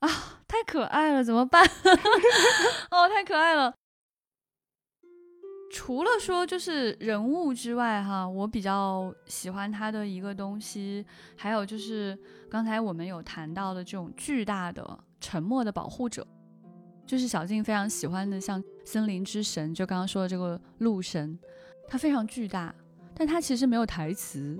[0.00, 0.08] 啊，
[0.46, 1.64] 太可爱了，怎么办？
[2.92, 3.72] 哦，太可爱了。
[5.70, 11.04] 除了说就是人物之外，哈，我比较喜欢他的一个东西，
[11.36, 12.16] 还有就是
[12.48, 16.26] 刚才我们有谈到的这种巨大的沉默的保护者，
[17.04, 21.38] 就是小静非常喜欢的，像森林之神，就刚刚说的这个鹿神，
[21.88, 22.74] 它非常巨大，
[23.12, 24.58] 但它其实没有台词，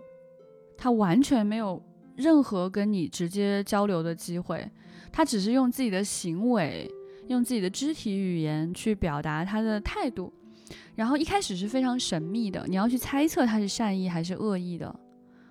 [0.76, 1.80] 它完全没有
[2.16, 4.68] 任何跟你直接交流的机会，
[5.12, 6.90] 他只是用自己的行为，
[7.28, 10.32] 用自己的肢体语言去表达他的态度。
[10.96, 14.92] 然后一开始是非常神秘的，你要去猜测他是善意还是恶意的，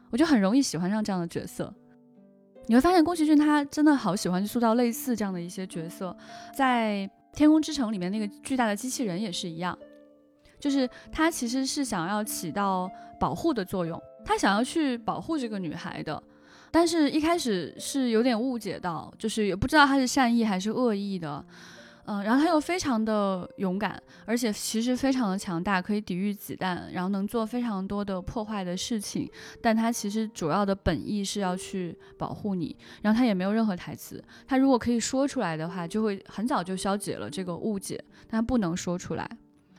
[0.09, 1.73] 我就很容易喜欢上这样的角色。
[2.67, 6.17] 你会发现宫崎骏他真的好喜欢去塑造类似这样的一些角色，
[6.51, 9.77] 在《天空之城》里面那个巨大的机器人也是一样，
[10.59, 12.89] 就是他其实是想要起到
[13.19, 16.21] 保护的作用，他想要去保护这个女孩的，
[16.71, 21.45] 但是一开始是有点误解到，就是也不知道他是善意还是恶意的。
[22.07, 29.27] 嗯，然后他又非常的勇敢，而且其实非常的强大，可以抵御子弹，然后能做非常多的破坏的事情。
[29.59, 32.75] 但他其实主要的本意是要去保护你。
[33.01, 37.99] 然后他也没有任何台词，他如果可以说出来的话，就会很早就消解了这个误解。
[38.29, 39.27] 但他不能说出来。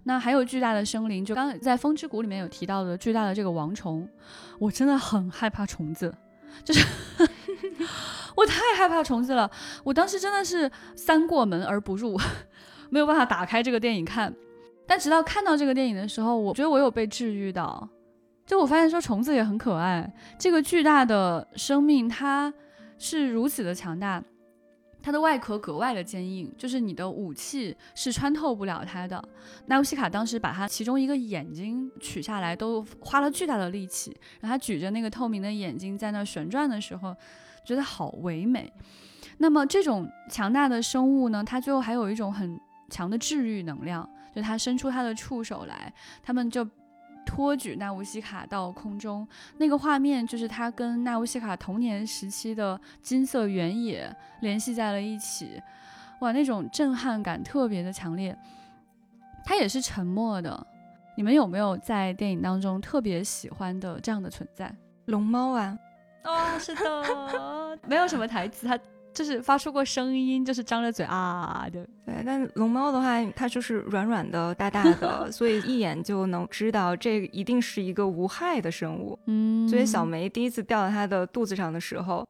[0.02, 4.08] 那还有巨大的生灵，就刚在《风之谷》里面有提到的巨大的这个王虫，
[4.58, 6.12] 我真的很害怕虫子，
[6.64, 6.84] 就是。
[8.36, 9.50] 我太害怕虫子了，
[9.84, 12.18] 我当时真的是三过门而不入，
[12.90, 14.34] 没有办法打开这个电影看。
[14.86, 17.88] 但直到看到这个电影的时候，我觉得我有被治愈到。
[18.46, 22.52] 就我发现说虫子也很可爱，这个巨大的生命它
[22.96, 24.22] 是如此的强大，
[25.02, 29.20] 它的外壳格外的坚硬，就是你的武器是穿透不了它的。
[29.66, 37.16] 纳乌西卡当时把它其中一个眼睛取下来，都花了巨大的力气，然后他举着那个透明的眼睛在那旋转的时候。
[37.66, 38.72] 觉得好唯美，
[39.38, 41.42] 那么这种强大的生物呢？
[41.44, 42.58] 它最后还有一种很
[42.88, 45.92] 强的治愈能量，就它伸出它的触手来，
[46.22, 46.66] 他们就
[47.26, 49.26] 托举纳乌西卡到空中，
[49.58, 55.60] 那个画面就是他跟纳乌西卡童年时期的金色原野联系在了一起，
[56.20, 58.38] 哇，那种震撼感特别的强烈。
[59.44, 60.66] 它也是沉默的，
[61.16, 64.72] 你们有没有在电影当中特别喜欢的这样的存在？
[65.06, 65.76] 龙猫啊。
[66.26, 68.78] 哦，是的， 没有什么台词，它
[69.14, 71.86] 就是发出过声音，就是张着嘴啊的。
[72.04, 79.18] 对，但龙猫的话，它就是软软的、大大的， 所以一眼就能知道这一定是一个无害的生物。
[79.26, 82.26] 嗯，所以小梅第一次掉到它的肚子上的时候，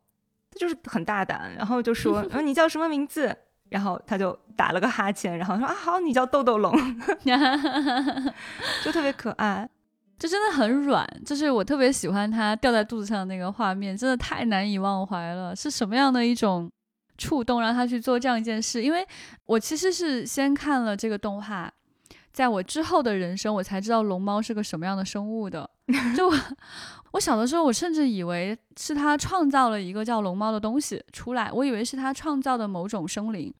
[0.52, 3.36] 它就是很大胆，然后就说：“嗯，你叫什么名字？”
[3.68, 6.72] 然后它就打了个哈欠，然后说：“啊，好，你叫豆豆龙。”
[8.84, 9.68] 就特别可爱。
[10.18, 15.54] 就真的很软，就是我特别喜欢它掉在肚子上的那个画面，真的太难以忘怀了。
[15.54, 16.70] 是什么样的一种
[17.18, 18.82] 触动让他去做这样一件事？
[18.82, 19.06] 因为
[19.44, 21.70] 我其实是先看了这个动画，
[22.32, 25.68] 在我之后的人生，我才知道龙猫是个什么样的生物的。
[26.16, 26.32] 就
[27.12, 33.52] 我小的时候，我甚至以为是他创造了一个叫龙猫的东西出来，我以为是他创造的某种生灵。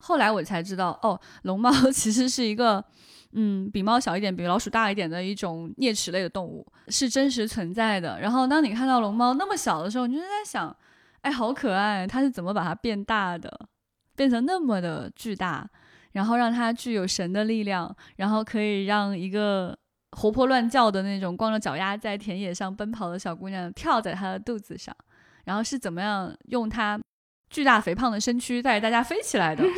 [0.00, 2.84] 后来我才知道，哦，龙猫 其实是一个。
[3.34, 8.20] 嗯，比猫小一点，比老鼠大一点的一种啮齿类的动物是真实存在的。
[8.20, 10.74] 然后，当你看到龙猫那么小的时候，你就在想，
[11.22, 13.50] 哎，好可爱，它是怎么把它变大的，
[14.14, 15.68] 变成那么的巨大，
[16.12, 19.76] 然后让它具有神的力量，然后可以让一个
[20.12, 24.94] 活泼乱叫的那种光着脚丫在田野上奔跑的小姑娘跳在它的肚子上，
[25.44, 27.00] 然后是怎么样用它
[27.50, 29.64] 巨大肥胖的身躯带着大家飞起来的。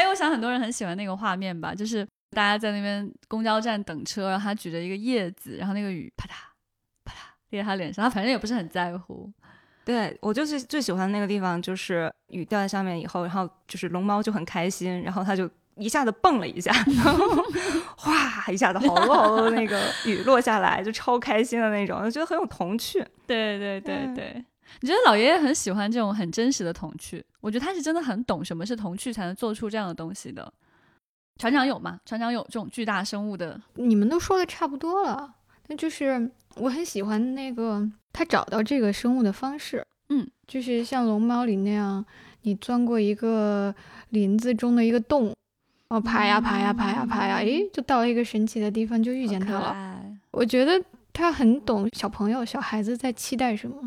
[0.00, 6.32] 还有，我想很多人很喜欢那个画面吧，就是大家在那边公交站等车，然后他举着一个叶子，然后那个雨啪嗒
[7.04, 7.16] 啪嗒
[7.50, 9.30] 滴在他脸上，他反正也不是很在乎。
[9.84, 17.44] 对我就是最喜欢那个地方，就是雨掉在上面以后，然后就是龙猫就很开心，然后他就一下子蹦了一下，然后
[17.96, 23.04] 哗一下子好多好多那个雨落下来，就超开心的那种，就觉得很有童趣。
[23.26, 24.44] 对对对对。
[24.80, 27.24] 你觉得老爷爷很喜欢这种很真实的童趣？
[27.40, 30.52] 我觉得他是真的很懂什么是童趣，才能做出这样的东西的。
[31.38, 31.98] 船长有吗？
[32.04, 33.60] 船长有这种巨大生物的？
[33.74, 35.36] 你们都说的差不多了，
[35.68, 39.82] 那就是我很喜欢那个他找到这个生物的方式。
[40.10, 42.04] 嗯，就是像龙猫里那样，
[42.42, 43.74] 你钻过一个
[44.10, 45.34] 林子中的一个洞，
[45.88, 50.04] 哦，爬呀爬呀爬呀爬呀，诶，就到了一个神奇的地方，就遇见他了。
[50.32, 50.82] 我觉得
[51.12, 53.82] 他很懂小朋友、小孩子在期待什么。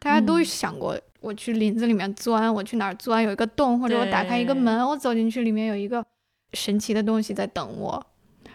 [0.00, 6.04] 大家都想过，我去林子里面钻，我去哪儿钻，有一个洞，或者我打开一个门，我走进去，里面有一个
[6.54, 8.04] 神奇的东西在等我。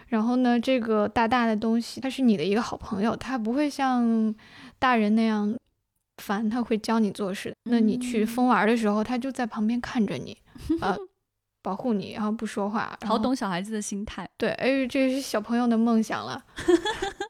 [0.08, 4.34] 然后呢，这个大大的东西，它是你的一个好朋友，它不会像
[4.78, 5.56] 大人那样
[6.18, 7.54] 烦，他会教你做事。
[7.64, 10.36] 那你去疯玩的时候，他就在旁边看着你，
[10.80, 10.96] 呃，
[11.60, 12.96] 保护你，然后不说话。
[13.04, 14.28] 好懂小孩子的心态。
[14.36, 16.44] 对，哎，这是小朋友的梦想了。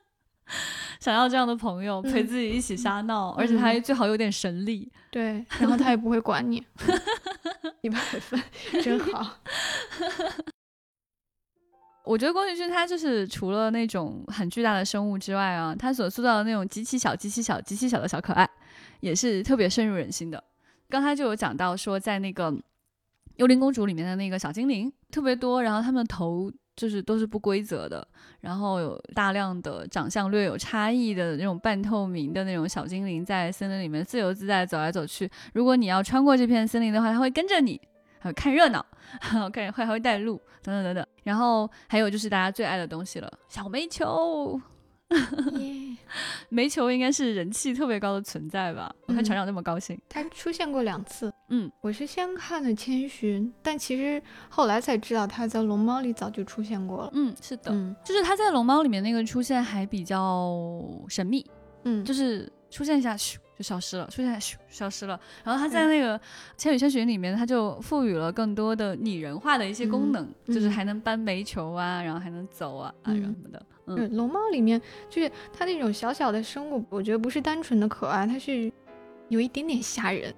[1.00, 4.90] 想要这样的朋友陪自己一起瞎闹，而且他最好有点神力。
[5.10, 6.62] 对， 然后他也不会管你，
[7.82, 8.42] 一百分，
[8.82, 9.36] 真好。
[12.04, 18.48] 我觉得宫崎骏他就是除了那种很巨大的生物之外啊，他所塑造的那种极其小、极其小、极其小的小可爱，
[19.00, 20.42] 也是特别深入人心的。
[20.88, 22.52] 刚才就有讲到说，在那个
[23.36, 26.52] 《幽灵公主》里面的那个小精灵特别多，然后他们头。
[26.76, 28.06] 就是都是不规则的，
[28.40, 35.30] 然后有大量的长相略有差异的那种半透明的那种小精灵在森林里面自由自在走来走去。
[35.54, 37.80] 如果你要穿过这片森林的话，它会跟着你，
[38.18, 38.84] 还会看热闹，
[39.20, 41.06] 看会还会带路等等等等。
[41.24, 44.60] 然后还有就是大家最爱的东西了，小煤球。
[46.48, 48.94] 煤球应该是人气特别高的存在吧？
[49.06, 51.32] 我看船长那么高兴，他出现过两次。
[51.48, 57.10] 嗯，我是先看的《千寻》，但其实后来才知道他在《龙猫》里早就出现过了。
[57.14, 57.70] 嗯，是的，
[58.04, 60.52] 就是他在《龙猫》里面那个出现还比较
[61.08, 61.44] 神秘。
[61.84, 65.18] 嗯，就是出现一下咻就消失了，出现咻消失了。
[65.44, 66.18] 然后他在那个
[66.56, 73.64] 《千与千寻》里面，他就赋予了更多的拟人化的一些功能，就是还能搬煤球啊，然后还能走啊啊什么的。
[73.86, 78.70] 嗯，龙猫里面就是它那种小小的生物，我觉得不是单纯的可爱，它是
[79.28, 80.34] 有一点点吓人。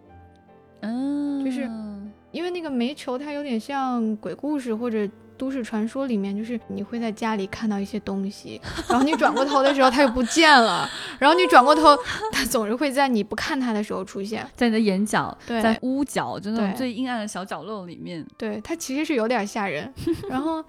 [0.80, 1.68] 嗯，就是
[2.30, 10.88] 因为那个煤球，它有点像鬼故事或者都市传说里面，就是你会在家里看到一些东西，然后你转过头的时候它又不见了，
[11.18, 11.96] 然后你转过头，
[12.38, 18.24] 它总是会在你不看它的时候出现在你的眼角，对，在屋角，就那种最阴暗的小角落里面。
[18.36, 19.92] 对，它其实是有点吓人，
[20.30, 20.64] 然后。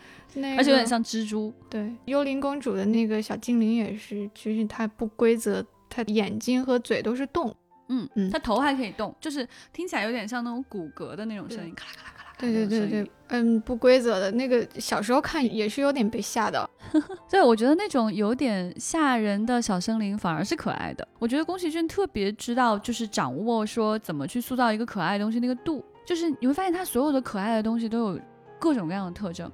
[0.55, 1.51] 而且有点像蜘蛛。
[1.67, 7.51] 对，幽灵公主的那个小精灵也是，其实它不规则，它眼睛和嘴都是动。
[7.87, 12.18] 嗯嗯，它头还可以动，就是听起来有点像那种骨骼的那种声音，咔啦咔啦。
[12.39, 16.67] 对对对对，嗯，不规则的那个，小时候看也是有点被吓到。
[17.29, 21.05] 对，我觉得那种有点吓人的小生灵反而是可爱的。
[21.19, 28.19] 我觉得宫崎骏特别知道，就是掌握说怎么去塑造一个可爱的东西那个度，就是你会发现他所有的可爱的东西都有
[28.57, 29.51] 各种各样的特征。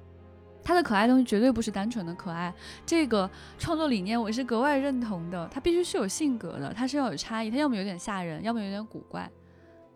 [0.62, 3.28] 他的可爱东西绝对不是单纯的可爱，这个
[3.58, 5.48] 创作理念我是格外认同的。
[5.52, 9.28] 他必须是有性格的，他是要有差异，他要么有点吓人，要么有点古怪，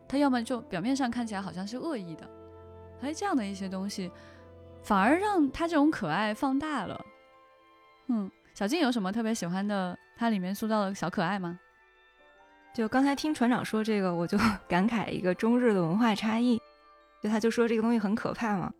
[0.08, 2.28] 他要么就表面上看起来好像是恶意的。
[3.02, 4.10] 哎，这样的一些东西，
[4.82, 7.00] 反而让他这种可爱放大了。
[8.08, 9.96] 嗯，小静有什么特别喜欢的？
[10.16, 11.58] 它里面塑造的小可爱吗？
[12.74, 14.36] 就刚才听船长说这个，我就
[14.68, 16.60] 感慨一个中日的文化差异。
[17.22, 18.72] 就他就说这个东西很可怕嘛。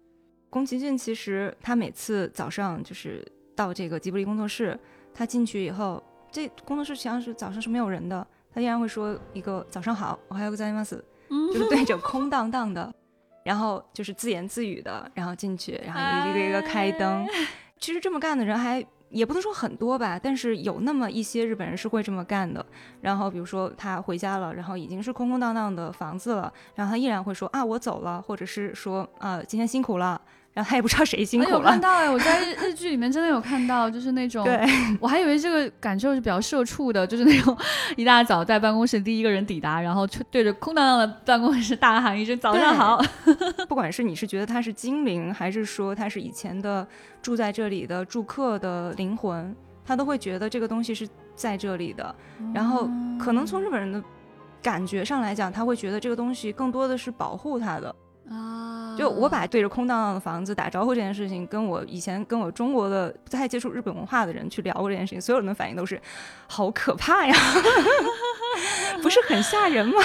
[0.49, 4.79] 宫崎骏其实他每次早上就是到这个吉卜力工作室，
[5.13, 10.91] 他进去以后，这工作室实际上是早上是没有人的，他依然会说一个早上好，我还有个在 mas，
[11.29, 12.93] 就是对着空荡荡的，
[13.51, 17.27] 然后就是自言自语的，然后进去，然后一个一个开灯。
[17.81, 22.65] 其实这么干的人还也不能说很多吧，但是有那么一些日本人是会这么干的。
[23.01, 30.23] 然后比如说他回家了，然后已经是空空荡荡的房子了，然后他依然会说啊我走了，或者是说啊今天辛苦了。
[30.53, 31.57] 然后他也不知道谁辛苦了。
[31.59, 34.67] 有看到哎，我在日日剧里面真的有看到，就是那种，对
[35.01, 37.57] 我还以为这个感受是比较社畜的，就是那种
[37.97, 43.01] 一大早在办公室第一个人抵达，然后对着空荡荡的办公室大喊一声早上好。
[43.69, 46.87] 不管是你是觉得他是精灵，还是说他是以前的
[47.23, 52.15] 住在这里的住客的灵魂，他都会觉得这个东西是在这里的。
[52.53, 54.03] 然后可能从日本人的
[54.61, 57.95] 感觉上来讲，他会觉得这个东西更多的是保护他的。
[59.01, 59.05] 啊！
[59.05, 66.01] 就我把对着空荡荡的房子打招呼这件事情，跟我以前跟我中国的不太接触日本文化的人去聊过这件事情，所有人的反应都是
[66.47, 67.35] 好可怕呀，
[69.03, 70.01] 不是很吓人吗？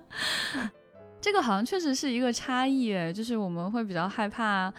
[1.20, 4.72] 这个好像确实是一个差异，哎，就是我们会比较害怕。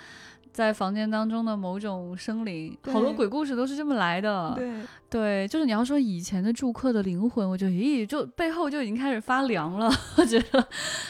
[0.57, 4.55] 在房间当中的某种生灵，好多鬼故事都是这么来的。
[4.55, 9.87] 对，对，就是你要说以前的住客的灵魂，我觉得咦，就背后就已经开始发凉了。
[10.17, 10.67] 我觉得，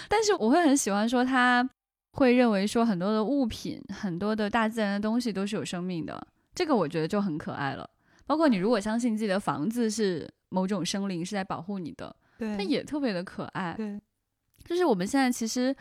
[0.10, 1.66] 但是我会很喜欢说，他
[2.12, 6.28] 会认为说很多的物品，很多的大自然的东西都是有生命的。
[6.54, 7.90] 这个我觉得就很可爱了。
[8.26, 13.74] 包括你如果相信自己的房子是某种生灵是在保护你的，对，它也特别的可爱。
[13.78, 13.98] 对，
[14.66, 15.74] 就是我们现在其实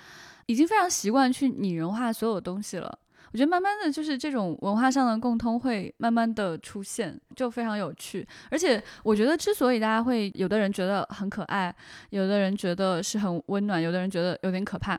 [0.46, 2.96] 已经非常习惯去拟人化所有东西了。
[3.32, 8.26] 我觉得慢慢的就是这种文化上的共通会慢慢的出现，就非常有趣。
[8.50, 11.74] 而且我觉得之所以大家会有的人觉得很可爱，
[12.10, 14.98] 有的人觉得是很温暖，有的人觉得有点可怕，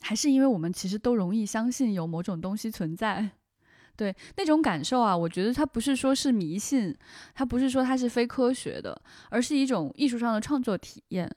[0.00, 3.30] 还是因为我们其实都容易相信有某种东西存在。
[3.94, 6.96] 对那种感受啊，我觉得它不是说是迷信，
[7.34, 11.30] 它不是说它是非科学的，而是一种艺术上的创作体验。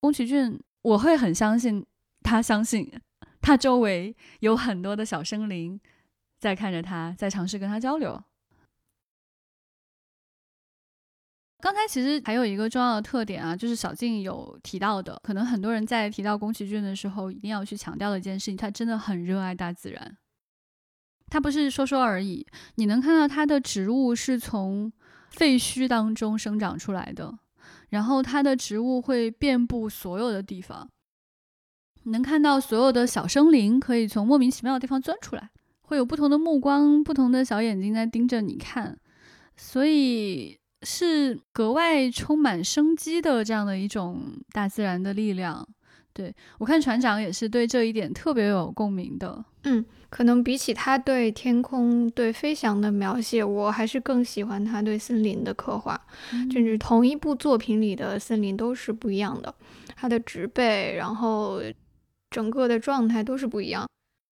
[0.00, 1.86] 宫崎骏，我会很相信
[2.22, 2.90] 他，相信
[3.40, 5.80] 他周围有很多的小生灵
[6.38, 8.22] 在看着他，在尝试跟他交流。
[11.62, 20.16] 刚才其实还有一个重要的特点啊，就是小静有提到的，可能很多人在提到宫崎骏的时候，一定要去强调的一件事情，他真的很热爱大自然。
[21.26, 24.90] 他不是说说而已，你能看到他的植物是从
[25.30, 27.38] 废墟当中生长出来的，
[27.90, 30.90] 然后他的植物会遍布所有的地方，
[32.10, 35.50] 能看到所有的小生灵可以从莫名其妙的地方钻出来，
[35.82, 38.96] 会有不同的目光、不同的小眼睛在盯着你看，
[39.56, 45.66] 所以是格外充满生机的这样的一种大自然的力量。
[46.12, 49.42] 对我看船长也是对这一点特别有共鸣的。
[49.62, 55.98] 嗯，可能比起他对天空、对飞翔的描写，我还是更喜欢他对森林的刻画。
[56.52, 59.54] 甚至同一部作品里的森林都是不一样的，
[59.94, 61.62] 它的植被，然后
[62.30, 63.86] 整个的状态都是不一样。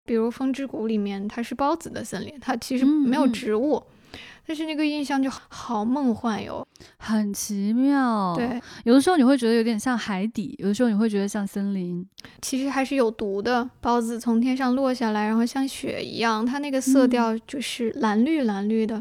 [0.07, 3.82] 比如《风之谷》里面，它是孢子的森林，它其实没有植物。
[4.47, 6.66] 但是那个印象就好梦幻哟，
[6.99, 8.34] 很奇妙。
[8.34, 12.05] 对，有的时候你会觉得有点像海底，有的时候你会觉得像森林。
[12.43, 19.01] 其实还是有毒的，孢子从天上落下来，然后像雪一样，它那个色调就是蓝绿蓝绿的。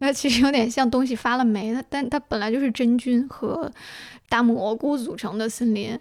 [0.00, 3.72] 那其实有点像东西发了霉它，但它本来就是真菌和
[4.28, 5.98] 大蘑菇组成的森林。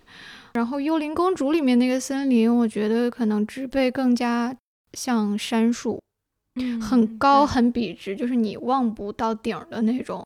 [0.54, 4.56] 然后《幽灵公主》里面那个森林，我觉得可能植被更加
[4.94, 6.00] 像杉树。
[6.80, 10.24] 很高很笔直，就是你望不到顶的那种，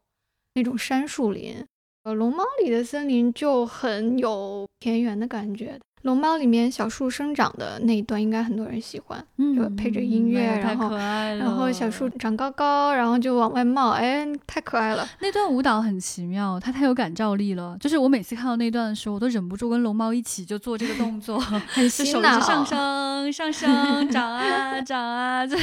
[0.55, 1.65] 那种杉树林。
[2.03, 5.79] 呃，龙猫里的森林就很有田园的感觉。
[6.07, 9.21] 龙猫里面小树生长的那一段，应该很多人喜欢，
[9.53, 15.05] 就配着音乐，然后然后小树长高高，然后就往外冒，哎，太可爱了。
[15.19, 17.75] 那段舞蹈很奇妙，它太有感召力了。
[17.77, 21.37] 就是我每次看到那段的时候，我都忍不住跟龙猫一起就做这个动作，
[21.67, 25.57] 很手脑，上升上升，长啊长啊， 这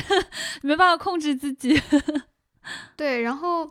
[0.60, 1.80] 没办法控制自己。
[2.94, 3.64] 对，然后《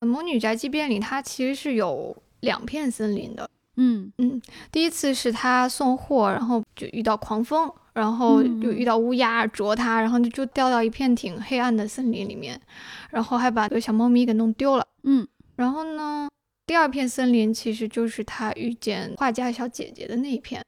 [0.00, 3.48] 魔女宅急便》里，它其实是有两片森林的。
[3.82, 12.60] 嗯嗯，第一次是他送货，然后就遇到狂风，然后又遇到乌鸦啄他，然后就就掉到一片挺黑暗的森林里面，
[13.08, 14.86] 然后还把个小猫咪给弄丢了。
[15.04, 15.26] 嗯，
[15.56, 16.28] 然后呢，
[16.66, 20.62] 第二片森林其实就是他遇见画家小姐姐的那一片，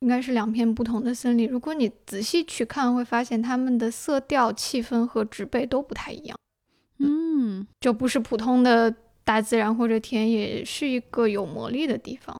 [0.00, 1.48] 应该是两片不同的森林。
[1.48, 6.36] 如果你仔细去看，会发现它们的色调、气氛和植被都不太一样。
[6.98, 8.92] 嗯，就不是普通的
[9.22, 12.36] 大自然或者田野，是一个有魔力的地方。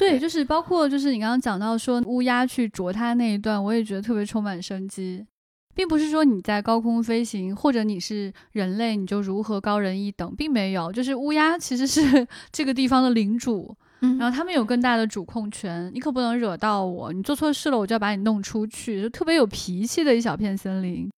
[0.00, 5.26] 对，就是包括就是你刚刚讲到说乌鸦去啄它那一段，我也觉得特别充满生机，
[5.74, 21.10] 并不是说你在高空飞行或者你是人类你就如何高人一等，并没有，就是乌鸦其实是 这个地方的领主，然后他们有更大的主控权，你可不能惹到我，你做错事了我就要把你弄出去，就特别有脾气的一小片森林。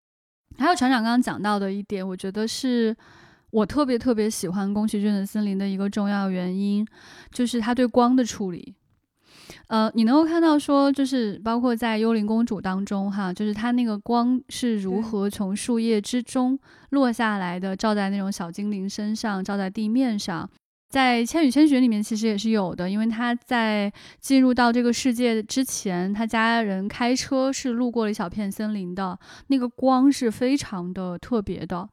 [0.59, 2.97] 还有船长刚刚讲到的一点，我觉得是。
[3.53, 6.87] 我特别特别喜欢宫崎骏的森林的一个重要原因，
[7.31, 8.75] 就是他对光的处理。
[9.67, 16.59] 呃，你能够看到说，就是包括在《幽灵公主》当中，哈，就是它那个光是如何从树叶之中
[16.91, 20.49] 落下来的，照在那种小精灵身上，照在地面上。
[20.89, 31.89] 在《千与千寻》里面其实也是有的，因为他在进入到这个世界之前，他家人开车是路过了一小片森林的，那个光是非常的特别的。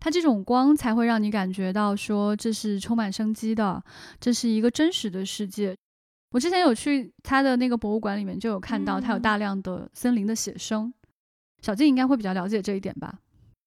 [0.00, 3.80] 它这种光才会让你感觉到说这是充满生机的，
[4.18, 5.76] 这是一个真实的世界。
[6.32, 10.92] 我之前有去他的那个博物馆里面，就有看到他有大量的森林的写生。
[11.60, 13.14] 小静应该会比较了解这一点吧？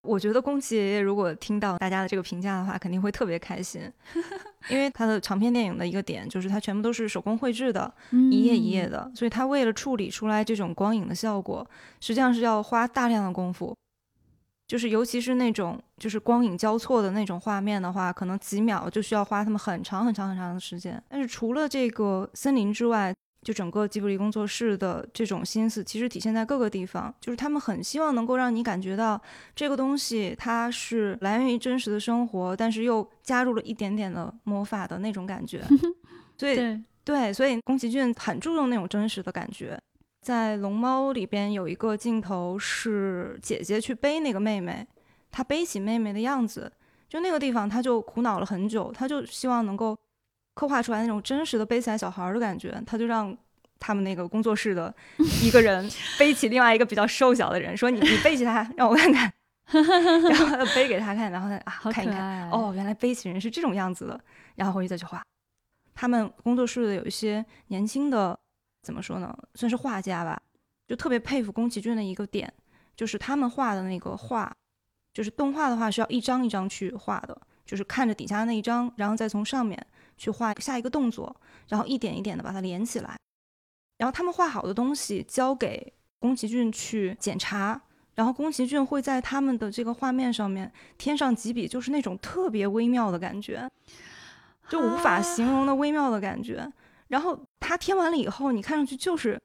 [0.02, 3.82] 我觉得宫崎爷爷如果听到大家的这个评价的话，肯定会特别开心，
[4.70, 11.66] 因为他的长篇电影的一个点就是它全部都是手工绘制的，一页一页的，所以他为了处理出来这种光影的效果，
[12.02, 13.74] 实际上是要花大量的功夫。
[14.68, 21.02] 就是，尤其是那种就是光影交错的那种画面的话，可能几秒就需要花他们很长很长很长的时间。
[21.10, 23.14] 但是除了这个森林之外，
[23.46, 27.14] 就整个吉卜力工作室的这种心思，其实体现在各个地方。
[27.20, 29.22] 就是他们很希望能够让你感觉到
[29.54, 35.62] 这个东西它是来源于真实的生活，但是又加入了一点点的魔法的那种感觉。
[36.40, 36.56] 所以，
[37.04, 39.78] 对，所以宫崎骏很注重那种真实的感觉。
[40.24, 44.88] 在《龙猫》里边有一个镜头是姐姐去背那个妹妹，
[45.30, 46.72] 她背起妹妹的样子，
[47.10, 49.98] 就那个地方，她就苦恼了很久，她就希望能够
[50.54, 53.38] 刻画出来那种真实的背起来小孩的感觉，她就让
[53.80, 54.94] 他们那个工作室的
[55.44, 55.86] 一个人
[56.18, 59.32] 背起另外一个比较瘦小的人，说：“你你背起他，让我看看。
[59.68, 64.18] ”然后背给他看，然后他啊看一看，哦，原来背起人是这种样子的，
[64.56, 65.22] 然后回去再去画。
[65.94, 68.40] 他们工作室的有一些年轻的。
[68.84, 69.36] 怎么说呢？
[69.56, 70.40] 算是画家吧，
[70.86, 72.54] 就特别佩服宫崎骏的一个点，
[72.96, 74.54] 就是他们画的那个画，
[75.14, 79.84] 就是动画的话是要一张一张去画的，就是看着底下的那一张，然后再从上面
[80.18, 81.36] 去画下一个动作，
[81.70, 83.16] 然后一点一点的把它连起来。
[83.98, 87.82] 然后他们画好的东西交给宫崎骏去检查，
[88.16, 93.70] 然后宫崎骏会在他们的这个画面上面添上几笔，就是那种特别微妙的感觉，
[94.68, 96.70] 就无法形容的微妙的感觉。
[97.14, 99.40] 然后他填完了以后，你看上去就是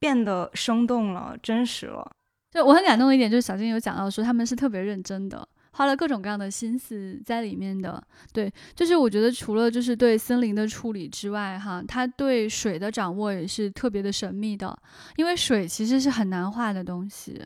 [0.00, 2.10] 变得生动了、真实了。
[2.50, 8.02] 就我很感动的一点，就是小金有讲到说他们是特别认真的，花了各种各样的心思在里面的。
[8.32, 14.76] 对，就是我觉得除了就是对森林的处理之外，哈，他对水的掌握也是特别的神秘的，
[15.14, 17.40] 因为水其实是很难画的东西。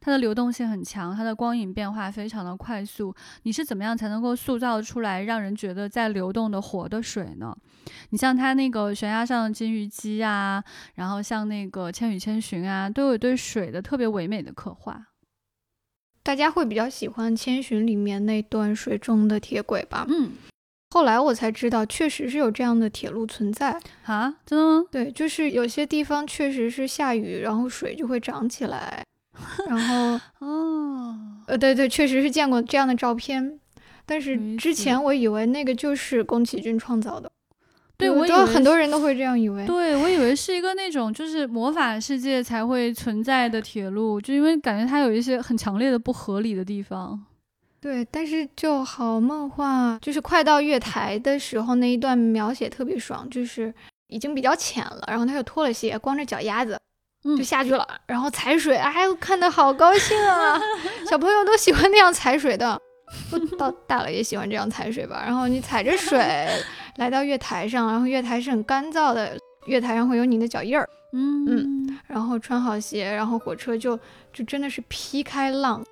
[0.00, 3.14] 它的流动性很强，它的光影变化非常的快速。
[3.42, 7.56] 你是怎么样才能够塑造出来让人觉得在流动的活的水呢？
[8.10, 10.62] 你像它那个悬崖上的金鱼姬啊，
[10.94, 15.06] 然后像那个千与千寻啊，都有对水的特别唯美的刻画。
[16.22, 20.04] 大家会比较喜欢千寻里面那段水中的铁轨吧？
[20.10, 20.32] 嗯，
[20.90, 24.34] 后来我才知道，确实是有这样的铁路存在啊？
[24.44, 24.84] 真的吗？
[24.90, 29.02] 对，就是有些地方确实是下雨，然后水就会涨起来。
[29.68, 31.16] 然后 哦，
[31.46, 33.58] 呃，对对，确实是见过这样的照片，
[34.06, 37.30] 但是之前我以为那个就是宫崎骏创造的，
[37.96, 47.24] 对我有很多人都会这样以为，对我以为是一个那种就是魔法世界才会存在的铁路，就因为感觉它有一些很强烈的不合理的地方，
[47.80, 53.72] 对，但是就好梦幻，就是快到月台的时候那一段描写特别爽，就是
[54.08, 56.78] 已经比较浅了，然后他又脱了鞋，光着脚丫子。
[57.36, 60.60] 就下去了，然后踩水，哎，看的好高兴啊！
[61.10, 62.80] 小朋友都喜欢那样踩水的，
[63.58, 65.22] 到大了也喜欢这样踩水吧。
[65.24, 66.18] 然后你踩着水
[66.96, 73.98] 来到月台上，然后月台是很干燥的，月台上会有你的脚印儿，嗯嗯，然后穿好鞋，然后火车就
[74.32, 75.84] 就真的是劈开浪，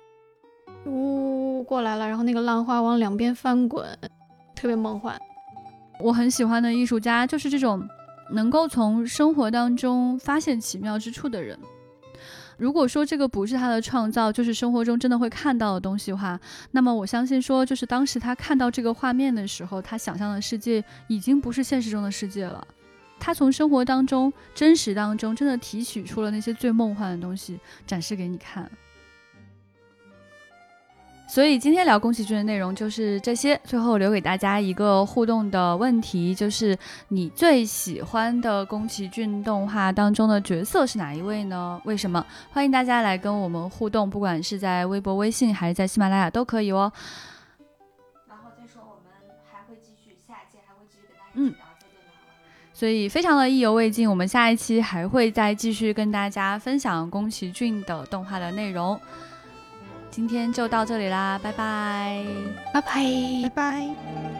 [0.85, 3.85] 呜过来了，然后那个浪花往两边翻滚，
[4.55, 5.17] 特别梦幻。
[5.99, 7.87] 我很喜欢的艺术家就是这种。
[8.31, 11.57] 能够从生活当中发现奇妙之处的人，
[12.57, 16.39] 如果说这个不是他的创造，就是生活中真的会看到的东西的话，
[16.71, 22.65] 那么我相信说，就是当时他看到这个画面的时候，他想象的世界已经不是现实中的世界了。
[23.19, 28.69] 他从生活当中、真实当中，真的提取出了那些最梦幻的东西，展示给你看。
[31.29, 33.59] 所以今天聊宫崎骏的内容就是这些。
[33.65, 36.75] 最后留给大家一个互动的问题，就是
[37.09, 41.79] 你最喜欢的宫崎骏动画当中的角色是哪一位呢？
[41.83, 42.25] 为什么？
[42.51, 46.91] 欢迎大家来跟我们互动，不管是在微博、微信还是在喜马拉雅都可以哦。
[48.27, 49.11] 然后再说，我们
[49.51, 51.53] 还会继续下一期，还会继续跟大家嗯，
[52.73, 58.97] 所以非常的意犹未尽，我们下一期还会再继续跟大家分享宫崎骏的动画的内容。
[60.17, 62.25] 今天就到这里啦，拜拜，
[62.73, 62.91] 拜拜，
[63.43, 64.36] 拜拜。